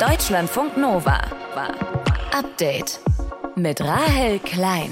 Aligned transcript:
Deutschlandfunk 0.00 0.76
Nova. 0.76 1.18
Update 2.32 3.00
mit 3.56 3.80
Rahel 3.80 4.38
Klein. 4.38 4.90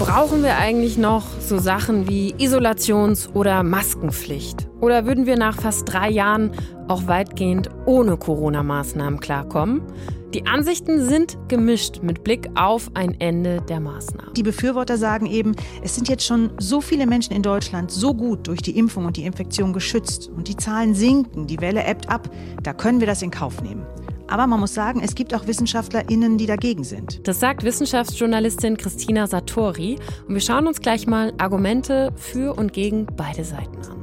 Brauchen 0.00 0.42
wir 0.42 0.56
eigentlich 0.56 0.98
noch 0.98 1.22
so 1.38 1.58
Sachen 1.58 2.08
wie 2.08 2.34
Isolations- 2.38 3.28
oder 3.34 3.62
Maskenpflicht? 3.62 4.66
Oder 4.80 5.06
würden 5.06 5.26
wir 5.26 5.36
nach 5.36 5.60
fast 5.60 5.92
drei 5.92 6.10
Jahren 6.10 6.50
auch 6.90 7.06
weitgehend 7.06 7.70
ohne 7.86 8.16
Corona-Maßnahmen 8.16 9.20
klarkommen? 9.20 9.82
Die 10.34 10.46
Ansichten 10.46 11.04
sind 11.04 11.36
gemischt 11.48 12.02
mit 12.02 12.22
Blick 12.22 12.48
auf 12.54 12.90
ein 12.94 13.20
Ende 13.20 13.62
der 13.68 13.80
Maßnahmen. 13.80 14.34
Die 14.34 14.44
Befürworter 14.44 14.96
sagen 14.96 15.26
eben, 15.26 15.56
es 15.82 15.96
sind 15.96 16.08
jetzt 16.08 16.24
schon 16.24 16.50
so 16.58 16.80
viele 16.80 17.06
Menschen 17.06 17.34
in 17.34 17.42
Deutschland 17.42 17.90
so 17.90 18.14
gut 18.14 18.46
durch 18.46 18.62
die 18.62 18.78
Impfung 18.78 19.06
und 19.06 19.16
die 19.16 19.24
Infektion 19.24 19.72
geschützt 19.72 20.28
und 20.28 20.46
die 20.46 20.56
Zahlen 20.56 20.94
sinken, 20.94 21.46
die 21.48 21.60
Welle 21.60 21.84
ebbt 21.84 22.08
ab, 22.08 22.30
da 22.62 22.72
können 22.72 23.00
wir 23.00 23.08
das 23.08 23.22
in 23.22 23.30
Kauf 23.30 23.60
nehmen. 23.62 23.84
Aber 24.28 24.46
man 24.46 24.60
muss 24.60 24.74
sagen, 24.74 25.00
es 25.02 25.16
gibt 25.16 25.34
auch 25.34 25.48
WissenschaftlerInnen, 25.48 26.38
die 26.38 26.46
dagegen 26.46 26.84
sind. 26.84 27.26
Das 27.26 27.40
sagt 27.40 27.64
Wissenschaftsjournalistin 27.64 28.76
Christina 28.76 29.26
Satori. 29.26 29.98
Und 30.28 30.34
wir 30.34 30.40
schauen 30.40 30.68
uns 30.68 30.80
gleich 30.80 31.08
mal 31.08 31.32
Argumente 31.38 32.12
für 32.14 32.56
und 32.56 32.72
gegen 32.72 33.06
beide 33.16 33.42
Seiten 33.42 33.78
an. 33.90 33.99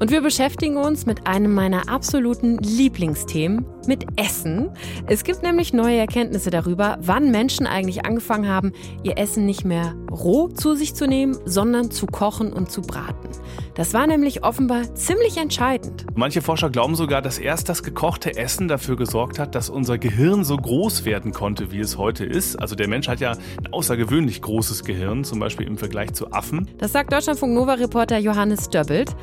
Und 0.00 0.10
wir 0.10 0.22
beschäftigen 0.22 0.78
uns 0.78 1.04
mit 1.04 1.26
einem 1.26 1.52
meiner 1.52 1.90
absoluten 1.90 2.56
Lieblingsthemen, 2.56 3.66
mit 3.86 4.06
Essen. 4.16 4.70
Es 5.06 5.24
gibt 5.24 5.42
nämlich 5.42 5.72
neue 5.72 5.98
Erkenntnisse 5.98 6.50
darüber, 6.50 6.98
wann 7.00 7.30
Menschen 7.30 7.66
eigentlich 7.66 8.04
angefangen 8.04 8.48
haben, 8.48 8.72
ihr 9.02 9.18
Essen 9.18 9.46
nicht 9.46 9.64
mehr 9.64 9.94
roh 10.10 10.48
zu 10.48 10.74
sich 10.74 10.94
zu 10.94 11.06
nehmen, 11.06 11.36
sondern 11.44 11.90
zu 11.90 12.06
kochen 12.06 12.52
und 12.52 12.70
zu 12.70 12.82
braten. 12.82 13.30
Das 13.74 13.94
war 13.94 14.06
nämlich 14.06 14.44
offenbar 14.44 14.94
ziemlich 14.94 15.36
entscheidend. 15.36 16.04
Manche 16.14 16.42
Forscher 16.42 16.70
glauben 16.70 16.96
sogar, 16.96 17.22
dass 17.22 17.38
erst 17.38 17.68
das 17.68 17.82
gekochte 17.82 18.36
Essen 18.36 18.68
dafür 18.68 18.96
gesorgt 18.96 19.38
hat, 19.38 19.54
dass 19.54 19.70
unser 19.70 19.96
Gehirn 19.96 20.44
so 20.44 20.56
groß 20.56 21.04
werden 21.04 21.32
konnte, 21.32 21.70
wie 21.72 21.80
es 21.80 21.96
heute 21.96 22.24
ist. 22.24 22.56
Also 22.56 22.74
der 22.74 22.88
Mensch 22.88 23.08
hat 23.08 23.20
ja 23.20 23.32
ein 23.32 23.72
außergewöhnlich 23.72 24.42
großes 24.42 24.84
Gehirn, 24.84 25.24
zum 25.24 25.38
Beispiel 25.38 25.66
im 25.66 25.78
Vergleich 25.78 26.12
zu 26.12 26.32
Affen. 26.32 26.68
Das 26.78 26.92
sagt 26.92 27.12
Deutschlandfunk 27.12 27.54
Nova-Reporter 27.54 28.18
Johannes 28.18 28.68
Döbbelt. 28.68 29.14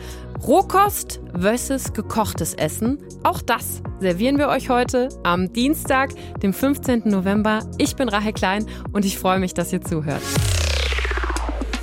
Rohkost 0.45 1.19
versus 1.37 1.93
gekochtes 1.93 2.53
Essen. 2.53 2.99
Auch 3.23 3.41
das 3.41 3.81
servieren 3.99 4.37
wir 4.37 4.46
euch 4.47 4.69
heute 4.69 5.09
am 5.23 5.53
Dienstag, 5.53 6.11
dem 6.41 6.53
15. 6.53 7.03
November. 7.05 7.69
Ich 7.77 7.95
bin 7.95 8.09
Rahel 8.09 8.33
Klein 8.33 8.65
und 8.93 9.05
ich 9.05 9.17
freue 9.17 9.39
mich, 9.39 9.53
dass 9.53 9.73
ihr 9.73 9.81
zuhört. 9.81 10.21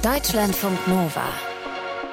Deutschlandfunk 0.03 0.87
Nova. 0.87 1.25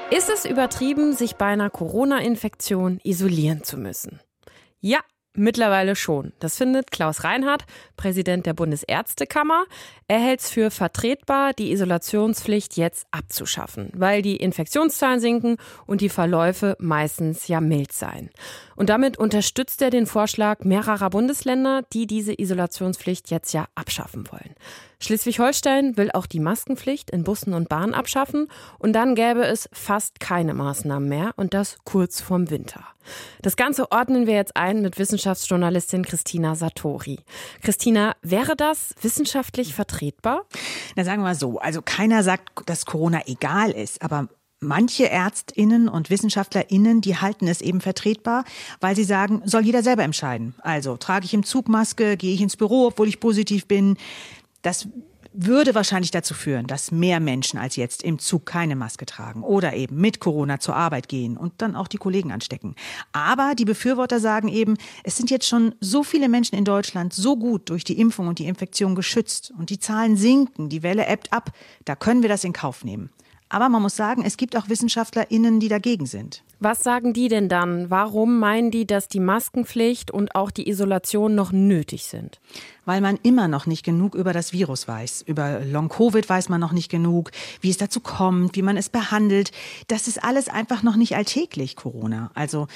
Ist 0.10 0.30
es 0.30 0.46
übertrieben, 0.46 1.14
sich 1.14 1.36
bei 1.36 1.46
einer 1.46 1.70
Corona-Infektion 1.70 3.00
isolieren 3.04 3.64
zu 3.64 3.78
müssen? 3.78 4.20
Ja, 4.80 5.00
Mittlerweile 5.34 5.96
schon. 5.96 6.34
Das 6.40 6.58
findet 6.58 6.92
Klaus 6.92 7.24
Reinhardt, 7.24 7.64
Präsident 7.96 8.46
der 8.46 8.54
Bundesärztekammer. 8.54 9.64
Er 10.10 10.20
hält 10.20 10.42
es 10.42 10.50
für 10.50 10.72
vertretbar, 10.72 11.54
die 11.54 11.72
Isolationspflicht 11.72 12.76
jetzt 12.76 13.08
abzuschaffen, 13.12 13.92
weil 13.96 14.22
die 14.22 14.36
Infektionszahlen 14.36 15.22
sinken 15.22 15.56
und 15.86 16.02
die 16.02 16.10
Verläufe 16.10 16.76
meistens 16.80 17.48
ja 17.48 17.62
mild 17.62 17.94
seien. 17.94 18.30
Und 18.76 18.90
damit 18.90 19.18
unterstützt 19.18 19.82
er 19.82 19.90
den 19.90 20.06
Vorschlag 20.06 20.66
mehrerer 20.66 21.10
Bundesländer, 21.10 21.84
die 21.94 22.08
diese 22.08 22.38
Isolationspflicht 22.38 23.32
jetzt 23.32 23.54
ja 23.54 23.68
abschaffen 23.74 24.28
wollen. 24.32 24.56
Schleswig-Holstein 25.02 25.98
will 25.98 26.12
auch 26.14 26.26
die 26.26 26.40
Maskenpflicht 26.40 27.10
in 27.10 27.24
Bussen 27.24 27.54
und 27.54 27.68
Bahnen 27.68 27.94
abschaffen 27.94 28.48
und 28.80 28.94
dann 28.94 29.16
gäbe 29.16 29.44
es 29.44 29.68
fast 29.74 30.20
keine 30.20 30.54
Maßnahmen 30.54 31.10
mehr 31.10 31.34
und 31.36 31.54
das 31.54 31.78
kurz 31.84 32.22
vorm 32.22 32.50
Winter. 32.50 32.84
Das 33.42 33.56
Ganze 33.56 33.92
ordnen 33.92 34.28
wir 34.28 34.36
jetzt 34.36 34.56
ein 34.56 34.82
mit 34.82 35.00
Wissenschaftsjournalistin 35.00 36.06
Christina 36.06 36.56
Satori. 36.56 37.20
Christina, 37.62 38.16
wäre 38.22 38.56
das 38.56 38.94
wissenschaftlich 39.02 39.74
vertretbar? 39.74 40.46
Na, 40.96 41.04
sagen 41.04 41.22
wir 41.22 41.30
mal 41.30 41.36
so. 41.36 41.60
Also 41.60 41.82
keiner 41.82 42.24
sagt, 42.24 42.70
dass 42.70 42.86
Corona 42.86 43.22
egal 43.26 43.72
ist, 43.72 44.02
aber 44.02 44.28
Manche 44.64 45.10
Ärztinnen 45.10 45.90
und 45.90 46.12
Wissenschaftlerinnen, 46.12 47.02
die 47.02 47.18
halten 47.18 47.48
es 47.48 47.62
eben 47.62 47.82
vertretbar, 47.82 48.44
weil 48.80 48.96
sie 48.96 49.06
sagen, 49.06 49.42
soll 49.44 49.66
jeder 49.66 49.82
selber 49.82 50.04
entscheiden. 50.04 50.54
Also 50.62 50.98
trage 50.98 51.26
ich 51.26 51.34
im 51.34 51.44
Zug 51.44 51.68
Maske, 51.68 52.16
gehe 52.16 52.32
ich 52.36 52.42
ins 52.42 52.58
Büro, 52.58 52.86
obwohl 52.86 53.08
ich 53.08 53.20
positiv 53.20 53.66
bin. 53.66 53.98
Das 54.62 54.88
würde 55.34 55.76
wahrscheinlich 55.76 56.12
dazu 56.12 56.34
führen, 56.34 56.68
dass 56.68 56.92
mehr 56.92 57.20
Menschen 57.20 57.58
als 57.58 57.78
jetzt 57.78 58.04
im 58.04 58.20
Zug 58.20 58.46
keine 58.46 58.76
Maske 58.76 59.06
tragen 59.06 59.44
oder 59.44 59.74
eben 59.74 59.96
mit 60.00 60.20
Corona 60.20 60.60
zur 60.60 60.76
Arbeit 60.76 61.08
gehen 61.08 61.38
und 61.38 61.54
dann 61.60 61.76
auch 61.76 61.88
die 61.88 61.98
Kollegen 61.98 62.32
anstecken. 62.32 62.76
Aber 63.14 63.54
die 63.56 63.66
Befürworter 63.66 64.20
sagen 64.20 64.50
eben, 64.50 64.78
es 65.04 65.16
sind 65.16 65.32
jetzt 65.32 65.48
schon 65.48 65.74
so 65.80 66.04
viele 66.04 66.28
Menschen 66.28 66.58
in 66.58 66.66
Deutschland 66.66 67.14
so 67.14 67.38
gut 67.38 67.70
durch 67.70 67.84
die 67.84 68.00
Impfung 68.00 68.28
und 68.28 68.40
die 68.40 68.48
Infektion 68.48 68.94
geschützt 68.94 69.54
und 69.58 69.70
die 69.70 69.80
Zahlen 69.80 70.18
sinken, 70.18 70.70
die 70.70 70.84
Welle 70.84 71.08
ebbt 71.08 71.32
ab, 71.32 71.52
da 71.86 71.96
können 71.96 72.22
wir 72.22 72.30
das 72.30 72.44
in 72.44 72.54
Kauf 72.54 72.84
nehmen. 72.84 73.10
Aber 73.54 73.68
man 73.68 73.82
muss 73.82 73.98
sagen, 73.98 74.24
es 74.26 74.38
gibt 74.38 74.56
auch 74.56 74.70
WissenschaftlerInnen, 74.70 75.60
die 75.60 75.68
dagegen 75.68 76.06
sind. 76.06 76.42
Was 76.62 76.84
sagen 76.84 77.12
die 77.12 77.28
denn 77.28 77.50
dann? 77.50 77.90
Warum 77.90 78.40
meinen 78.40 78.72
die, 78.72 78.88
dass 78.88 79.10
die 79.10 79.20
Maskenpflicht 79.20 80.10
und 80.10 80.36
auch 80.36 80.52
die 80.52 80.70
Isolation 80.70 81.36
noch 81.36 81.52
nötig 81.52 82.06
sind? 82.06 82.40
Weil 82.86 83.02
man 83.02 83.20
immer 83.24 83.50
noch 83.50 83.66
nicht 83.66 83.84
genug 83.84 84.16
über 84.16 84.32
das 84.32 84.54
Virus 84.54 84.88
weiß. 84.88 85.24
Über 85.28 85.60
Long-Covid 85.66 86.30
weiß 86.30 86.48
man 86.48 86.62
noch 86.62 86.72
nicht 86.72 86.90
genug, 86.90 87.32
wie 87.60 87.72
es 87.72 87.78
dazu 87.78 88.00
kommt, 88.00 88.56
wie 88.56 88.62
man 88.62 88.78
es 88.78 88.88
behandelt. 88.88 89.52
Das 89.90 90.08
ist 90.08 90.24
alles 90.24 90.48
einfach 90.48 90.82
noch 90.82 90.96
nicht 90.96 91.18
alltäglich, 91.18 91.76
Corona. 91.76 92.32
Also 92.34 92.68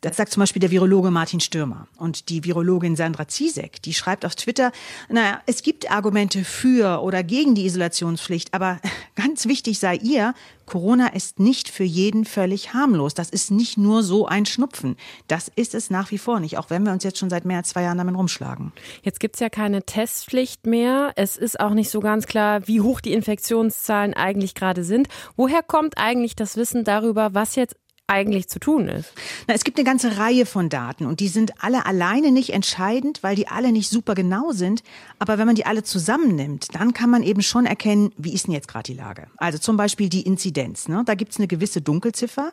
das 0.00 0.16
sagt 0.16 0.32
zum 0.32 0.40
Beispiel 0.40 0.60
der 0.60 0.70
Virologe 0.70 1.10
Martin 1.10 1.40
Stürmer. 1.40 1.88
Und 1.96 2.28
die 2.28 2.44
Virologin 2.44 2.96
Sandra 2.96 3.28
Ziesek, 3.28 3.82
die 3.82 3.94
schreibt 3.94 4.24
auf 4.24 4.34
Twitter, 4.34 4.72
naja, 5.08 5.40
es 5.46 5.62
gibt 5.62 5.90
Argumente 5.90 6.44
für 6.44 7.02
oder 7.02 7.22
gegen 7.22 7.54
die 7.54 7.66
Isolationspflicht, 7.66 8.54
aber 8.54 8.78
ganz 9.14 9.46
wichtig 9.46 9.78
sei 9.78 9.96
ihr, 9.96 10.34
Corona 10.66 11.08
ist 11.08 11.38
nicht 11.38 11.68
für 11.68 11.84
jeden 11.84 12.24
völlig 12.24 12.74
harmlos. 12.74 13.14
Das 13.14 13.30
ist 13.30 13.50
nicht 13.50 13.78
nur 13.78 14.02
so 14.02 14.26
ein 14.26 14.46
Schnupfen. 14.46 14.96
Das 15.28 15.48
ist 15.54 15.74
es 15.74 15.90
nach 15.90 16.10
wie 16.10 16.18
vor 16.18 16.40
nicht, 16.40 16.58
auch 16.58 16.70
wenn 16.70 16.84
wir 16.84 16.92
uns 16.92 17.04
jetzt 17.04 17.18
schon 17.18 17.30
seit 17.30 17.44
mehr 17.44 17.58
als 17.58 17.68
zwei 17.68 17.82
Jahren 17.82 17.98
damit 17.98 18.16
rumschlagen. 18.16 18.72
Jetzt 19.02 19.20
gibt 19.20 19.36
es 19.36 19.40
ja 19.40 19.48
keine 19.48 19.84
Testpflicht 19.84 20.66
mehr. 20.66 21.12
Es 21.14 21.36
ist 21.36 21.60
auch 21.60 21.70
nicht 21.70 21.90
so 21.90 22.00
ganz 22.00 22.26
klar, 22.26 22.66
wie 22.66 22.80
hoch 22.80 23.00
die 23.00 23.12
Infektionszahlen 23.12 24.14
eigentlich 24.14 24.54
gerade 24.54 24.82
sind. 24.82 25.08
Woher 25.36 25.62
kommt 25.62 25.98
eigentlich 25.98 26.34
das 26.34 26.56
Wissen 26.56 26.82
darüber, 26.82 27.32
was 27.32 27.54
jetzt 27.54 27.76
eigentlich 28.06 28.48
zu 28.48 28.60
tun 28.60 28.88
ist? 28.88 29.12
Na, 29.46 29.54
es 29.54 29.64
gibt 29.64 29.78
eine 29.78 29.84
ganze 29.84 30.18
Reihe 30.18 30.46
von 30.46 30.68
Daten 30.68 31.06
und 31.06 31.20
die 31.20 31.28
sind 31.28 31.52
alle 31.62 31.86
alleine 31.86 32.30
nicht 32.30 32.50
entscheidend, 32.50 33.22
weil 33.22 33.36
die 33.36 33.48
alle 33.48 33.72
nicht 33.72 33.90
super 33.90 34.14
genau 34.14 34.52
sind. 34.52 34.82
Aber 35.18 35.38
wenn 35.38 35.46
man 35.46 35.56
die 35.56 35.66
alle 35.66 35.82
zusammennimmt, 35.82 36.74
dann 36.74 36.92
kann 36.92 37.10
man 37.10 37.22
eben 37.22 37.42
schon 37.42 37.66
erkennen, 37.66 38.12
wie 38.16 38.32
ist 38.32 38.46
denn 38.46 38.54
jetzt 38.54 38.68
gerade 38.68 38.84
die 38.84 38.98
Lage. 38.98 39.26
Also 39.36 39.58
zum 39.58 39.76
Beispiel 39.76 40.08
die 40.08 40.22
Inzidenz. 40.22 40.88
Ne? 40.88 41.02
Da 41.04 41.14
gibt 41.14 41.32
es 41.32 41.38
eine 41.38 41.48
gewisse 41.48 41.80
Dunkelziffer 41.80 42.52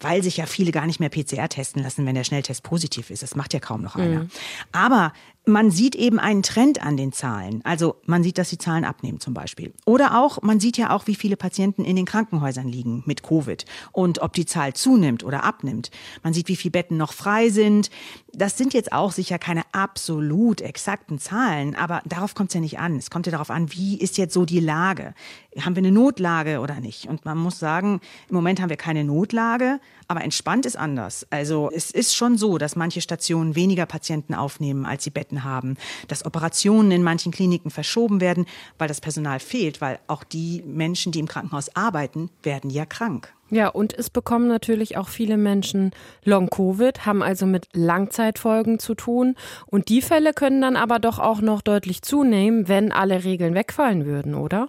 weil 0.00 0.22
sich 0.22 0.38
ja 0.38 0.46
viele 0.46 0.72
gar 0.72 0.86
nicht 0.86 0.98
mehr 0.98 1.10
PCR 1.10 1.48
testen 1.48 1.82
lassen, 1.82 2.06
wenn 2.06 2.14
der 2.14 2.24
Schnelltest 2.24 2.62
positiv 2.62 3.10
ist. 3.10 3.22
Das 3.22 3.36
macht 3.36 3.52
ja 3.52 3.60
kaum 3.60 3.82
noch 3.82 3.96
einer. 3.96 4.20
Mhm. 4.20 4.30
Aber 4.72 5.12
man 5.46 5.70
sieht 5.70 5.94
eben 5.94 6.18
einen 6.18 6.42
Trend 6.42 6.82
an 6.82 6.96
den 6.96 7.12
Zahlen. 7.12 7.60
Also 7.64 7.96
man 8.04 8.22
sieht, 8.22 8.38
dass 8.38 8.50
die 8.50 8.58
Zahlen 8.58 8.84
abnehmen 8.84 9.20
zum 9.20 9.34
Beispiel. 9.34 9.72
Oder 9.86 10.20
auch, 10.20 10.42
man 10.42 10.60
sieht 10.60 10.76
ja 10.76 10.90
auch, 10.90 11.06
wie 11.06 11.14
viele 11.14 11.36
Patienten 11.36 11.84
in 11.84 11.96
den 11.96 12.04
Krankenhäusern 12.04 12.68
liegen 12.68 13.02
mit 13.06 13.22
Covid 13.22 13.64
und 13.92 14.20
ob 14.20 14.34
die 14.34 14.46
Zahl 14.46 14.74
zunimmt 14.74 15.24
oder 15.24 15.44
abnimmt. 15.44 15.90
Man 16.22 16.34
sieht, 16.34 16.48
wie 16.48 16.56
viele 16.56 16.72
Betten 16.72 16.96
noch 16.96 17.12
frei 17.12 17.48
sind. 17.48 17.90
Das 18.32 18.56
sind 18.56 18.74
jetzt 18.74 18.92
auch 18.92 19.12
sicher 19.12 19.38
keine 19.38 19.62
absolut 19.72 20.60
exakten 20.60 21.18
Zahlen, 21.18 21.74
aber 21.74 22.02
darauf 22.04 22.34
kommt 22.34 22.50
es 22.50 22.54
ja 22.54 22.60
nicht 22.60 22.78
an. 22.78 22.96
Es 22.96 23.10
kommt 23.10 23.26
ja 23.26 23.32
darauf 23.32 23.50
an, 23.50 23.72
wie 23.72 23.98
ist 23.98 24.18
jetzt 24.18 24.34
so 24.34 24.44
die 24.44 24.60
Lage? 24.60 25.14
Haben 25.58 25.74
wir 25.74 25.80
eine 25.80 25.90
Notlage 25.90 26.60
oder 26.60 26.80
nicht? 26.80 27.06
Und 27.06 27.24
man 27.24 27.38
muss 27.38 27.58
sagen, 27.58 28.00
im 28.28 28.34
Moment 28.34 28.60
haben 28.60 28.70
wir 28.70 28.76
keine 28.76 29.04
Notlage, 29.04 29.80
aber 30.06 30.22
entspannt 30.22 30.66
ist 30.66 30.76
anders. 30.76 31.26
Also 31.30 31.70
es 31.72 31.90
ist 31.90 32.14
schon 32.14 32.36
so, 32.36 32.58
dass 32.58 32.76
manche 32.76 33.00
Stationen 33.00 33.56
weniger 33.56 33.86
Patienten 33.86 34.34
aufnehmen, 34.34 34.86
als 34.86 35.04
sie 35.04 35.10
Betten 35.10 35.39
haben, 35.44 35.76
dass 36.08 36.24
Operationen 36.24 36.90
in 36.90 37.02
manchen 37.02 37.32
Kliniken 37.32 37.70
verschoben 37.70 38.20
werden, 38.20 38.46
weil 38.78 38.88
das 38.88 39.00
Personal 39.00 39.40
fehlt, 39.40 39.80
weil 39.80 39.98
auch 40.06 40.24
die 40.24 40.62
Menschen, 40.66 41.12
die 41.12 41.20
im 41.20 41.28
Krankenhaus 41.28 41.74
arbeiten, 41.74 42.30
werden 42.42 42.70
ja 42.70 42.86
krank. 42.86 43.32
Ja, 43.50 43.66
und 43.68 43.92
es 43.92 44.10
bekommen 44.10 44.46
natürlich 44.46 44.96
auch 44.96 45.08
viele 45.08 45.36
Menschen 45.36 45.90
Long-Covid, 46.24 47.04
haben 47.04 47.20
also 47.20 47.46
mit 47.46 47.66
Langzeitfolgen 47.72 48.78
zu 48.78 48.94
tun. 48.94 49.34
Und 49.66 49.88
die 49.88 50.02
Fälle 50.02 50.32
können 50.32 50.60
dann 50.60 50.76
aber 50.76 51.00
doch 51.00 51.18
auch 51.18 51.40
noch 51.40 51.60
deutlich 51.60 52.02
zunehmen, 52.02 52.68
wenn 52.68 52.92
alle 52.92 53.24
Regeln 53.24 53.54
wegfallen 53.54 54.06
würden, 54.06 54.36
oder? 54.36 54.68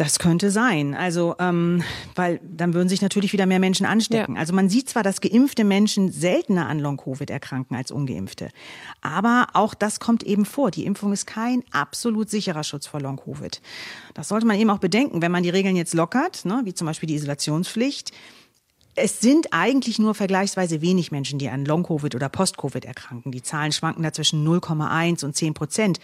Das 0.00 0.18
könnte 0.18 0.50
sein. 0.50 0.94
Also, 0.94 1.34
ähm, 1.38 1.84
weil 2.14 2.40
dann 2.42 2.72
würden 2.72 2.88
sich 2.88 3.02
natürlich 3.02 3.34
wieder 3.34 3.44
mehr 3.44 3.58
Menschen 3.58 3.84
anstecken. 3.84 4.36
Ja. 4.36 4.40
Also 4.40 4.54
man 4.54 4.70
sieht 4.70 4.88
zwar, 4.88 5.02
dass 5.02 5.20
geimpfte 5.20 5.62
Menschen 5.62 6.10
seltener 6.10 6.70
an 6.70 6.78
Long-Covid 6.78 7.28
erkranken 7.28 7.76
als 7.76 7.90
ungeimpfte. 7.90 8.48
Aber 9.02 9.48
auch 9.52 9.74
das 9.74 10.00
kommt 10.00 10.22
eben 10.22 10.46
vor. 10.46 10.70
Die 10.70 10.86
Impfung 10.86 11.12
ist 11.12 11.26
kein 11.26 11.62
absolut 11.70 12.30
sicherer 12.30 12.64
Schutz 12.64 12.86
vor 12.86 12.98
Long-Covid. 12.98 13.60
Das 14.14 14.28
sollte 14.28 14.46
man 14.46 14.58
eben 14.58 14.70
auch 14.70 14.78
bedenken, 14.78 15.20
wenn 15.20 15.32
man 15.32 15.42
die 15.42 15.50
Regeln 15.50 15.76
jetzt 15.76 15.92
lockert, 15.92 16.46
ne, 16.46 16.62
wie 16.64 16.72
zum 16.72 16.86
Beispiel 16.86 17.06
die 17.06 17.16
Isolationspflicht 17.16 18.10
Es 18.94 19.20
sind 19.20 19.48
eigentlich 19.52 19.98
nur 19.98 20.14
vergleichsweise 20.14 20.80
wenig 20.80 21.12
Menschen, 21.12 21.38
die 21.38 21.50
an 21.50 21.66
Long-Covid 21.66 22.14
oder 22.14 22.30
Post-Covid 22.30 22.86
erkranken. 22.86 23.32
Die 23.32 23.42
Zahlen 23.42 23.72
schwanken 23.72 24.02
da 24.02 24.14
zwischen 24.14 24.48
0,1 24.48 25.26
und 25.26 25.36
10 25.36 25.52
Prozent. 25.52 26.00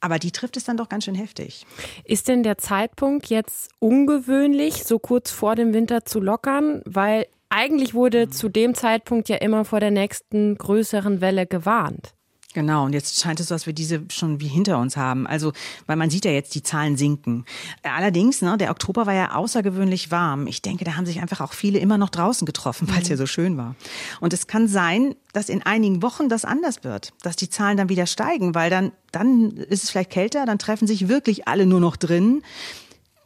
Aber 0.00 0.18
die 0.18 0.30
trifft 0.30 0.56
es 0.56 0.64
dann 0.64 0.76
doch 0.76 0.88
ganz 0.88 1.04
schön 1.04 1.14
heftig. 1.14 1.66
Ist 2.04 2.28
denn 2.28 2.42
der 2.42 2.58
Zeitpunkt 2.58 3.26
jetzt 3.26 3.70
ungewöhnlich, 3.78 4.84
so 4.84 4.98
kurz 4.98 5.30
vor 5.30 5.56
dem 5.56 5.74
Winter 5.74 6.04
zu 6.04 6.20
lockern? 6.20 6.82
Weil 6.86 7.26
eigentlich 7.50 7.94
wurde 7.94 8.30
zu 8.30 8.48
dem 8.48 8.74
Zeitpunkt 8.74 9.28
ja 9.28 9.36
immer 9.36 9.64
vor 9.64 9.80
der 9.80 9.90
nächsten 9.90 10.56
größeren 10.56 11.20
Welle 11.20 11.46
gewarnt. 11.46 12.14
Genau, 12.52 12.84
und 12.84 12.94
jetzt 12.94 13.20
scheint 13.20 13.38
es 13.38 13.46
so, 13.46 13.54
dass 13.54 13.66
wir 13.66 13.72
diese 13.72 14.02
schon 14.10 14.40
wie 14.40 14.48
hinter 14.48 14.78
uns 14.78 14.96
haben. 14.96 15.26
Also, 15.28 15.52
weil 15.86 15.94
man 15.94 16.10
sieht 16.10 16.24
ja 16.24 16.32
jetzt, 16.32 16.52
die 16.56 16.64
Zahlen 16.64 16.96
sinken. 16.96 17.44
Allerdings, 17.84 18.42
ne, 18.42 18.58
der 18.58 18.72
Oktober 18.72 19.06
war 19.06 19.14
ja 19.14 19.34
außergewöhnlich 19.36 20.10
warm. 20.10 20.48
Ich 20.48 20.60
denke, 20.60 20.84
da 20.84 20.96
haben 20.96 21.06
sich 21.06 21.20
einfach 21.20 21.40
auch 21.40 21.52
viele 21.52 21.78
immer 21.78 21.96
noch 21.96 22.08
draußen 22.08 22.46
getroffen, 22.46 22.88
weil 22.88 23.02
es 23.02 23.04
mhm. 23.04 23.10
ja 23.10 23.16
so 23.18 23.26
schön 23.26 23.56
war. 23.56 23.76
Und 24.20 24.32
es 24.32 24.48
kann 24.48 24.66
sein, 24.66 25.14
dass 25.32 25.48
in 25.48 25.62
einigen 25.62 26.02
Wochen 26.02 26.28
das 26.28 26.44
anders 26.44 26.82
wird, 26.82 27.12
dass 27.22 27.36
die 27.36 27.50
Zahlen 27.50 27.76
dann 27.76 27.88
wieder 27.88 28.06
steigen, 28.06 28.52
weil 28.54 28.68
dann, 28.68 28.90
dann 29.12 29.52
ist 29.52 29.84
es 29.84 29.90
vielleicht 29.90 30.10
kälter, 30.10 30.44
dann 30.44 30.58
treffen 30.58 30.88
sich 30.88 31.08
wirklich 31.08 31.46
alle 31.46 31.66
nur 31.66 31.80
noch 31.80 31.96
drin. 31.96 32.42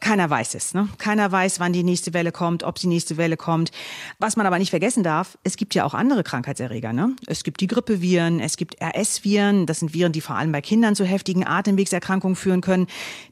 Keiner 0.05 0.29
weiß 0.29 0.55
es. 0.55 0.75
Ne? 0.75 0.87
Keiner 0.99 1.33
weiß, 1.33 1.61
wann 1.61 1.73
die 1.73 1.83
nächste 1.83 2.13
Welle 2.13 2.31
kommt, 2.31 2.63
ob 2.63 2.75
die 2.75 2.89
nächste 2.89 3.17
Welle 3.17 3.39
kommt. 3.39 3.71
Was 4.19 4.37
man 4.37 4.45
aber 4.45 4.59
nicht 4.59 4.69
vergessen 4.69 5.03
darf, 5.03 5.39
es 5.45 5.57
gibt 5.57 5.75
ja 5.75 5.87
auch 5.87 5.95
andere 5.95 6.23
Krankheitserreger. 6.23 6.93
Ne? 6.93 7.17
Es 7.27 7.43
gibt 7.43 7.63
die 7.63 7.69
Grippeviren, 7.69 8.39
es 8.39 8.59
gibt 8.59 8.77
RS-Viren. 8.83 9.65
Das 9.65 9.81
sind 9.81 9.95
Viren, 9.95 10.13
die 10.13 10.21
vor 10.21 10.37
allem 10.37 10.53
bei 10.53 10.61
Kindern 10.61 10.95
zu 10.95 11.07
heftigen 11.07 11.47
Atemwegserkrankungen 11.47 12.37
führen 12.37 12.61
können. 12.61 12.87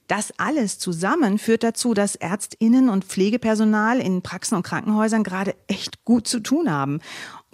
Das 0.09 0.33
alles 0.39 0.79
zusammen 0.79 1.39
führt 1.39 1.63
dazu, 1.63 1.93
dass 1.93 2.17
Ärztinnen 2.17 2.89
und 2.89 3.05
Pflegepersonal 3.05 3.99
in 3.99 4.23
Praxen 4.23 4.55
und 4.55 4.63
Krankenhäusern 4.63 5.25
gerade 5.25 5.55
echt 5.67 6.07
gut 6.07 6.27
zu 6.27 6.41
tun 6.41 6.71
haben. 6.71 7.01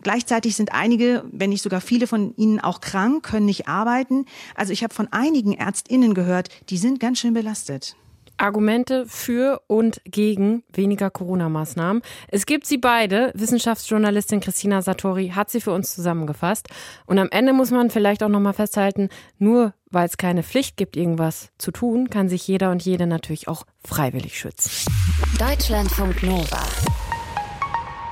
Gleichzeitig 0.00 0.54
sind 0.54 0.72
einige, 0.72 1.24
wenn 1.32 1.50
nicht 1.50 1.62
sogar 1.62 1.80
viele 1.80 2.06
von 2.06 2.36
ihnen 2.36 2.60
auch 2.60 2.80
krank, 2.80 3.24
können 3.24 3.46
nicht 3.46 3.66
arbeiten. 3.66 4.26
Also 4.54 4.72
ich 4.72 4.84
habe 4.84 4.94
von 4.94 5.08
einigen 5.10 5.54
Ärztinnen 5.54 6.14
gehört, 6.14 6.50
die 6.70 6.78
sind 6.78 7.00
ganz 7.00 7.18
schön 7.18 7.34
belastet. 7.34 7.96
Argumente 8.38 9.04
für 9.06 9.60
und 9.66 10.00
gegen 10.04 10.62
weniger 10.72 11.10
Corona-Maßnahmen. 11.10 12.02
Es 12.28 12.46
gibt 12.46 12.66
sie 12.66 12.78
beide. 12.78 13.32
Wissenschaftsjournalistin 13.34 14.40
Christina 14.40 14.80
Satori 14.82 15.30
hat 15.34 15.50
sie 15.50 15.60
für 15.60 15.72
uns 15.72 15.94
zusammengefasst. 15.94 16.68
Und 17.06 17.18
am 17.18 17.28
Ende 17.30 17.52
muss 17.52 17.70
man 17.70 17.90
vielleicht 17.90 18.22
auch 18.22 18.28
nochmal 18.28 18.54
festhalten, 18.54 19.08
nur 19.38 19.74
weil 19.90 20.06
es 20.06 20.16
keine 20.16 20.42
Pflicht 20.42 20.76
gibt, 20.76 20.96
irgendwas 20.96 21.48
zu 21.58 21.70
tun, 21.70 22.10
kann 22.10 22.28
sich 22.28 22.46
jeder 22.46 22.70
und 22.70 22.82
jede 22.84 23.06
natürlich 23.06 23.48
auch 23.48 23.64
freiwillig 23.84 24.38
schützen. 24.38 24.70
Deutschlandfunk 25.38 26.22
Nova. 26.22 26.62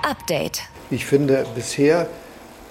Update. 0.02 0.62
Ich 0.90 1.04
finde 1.04 1.46
bisher, 1.54 2.08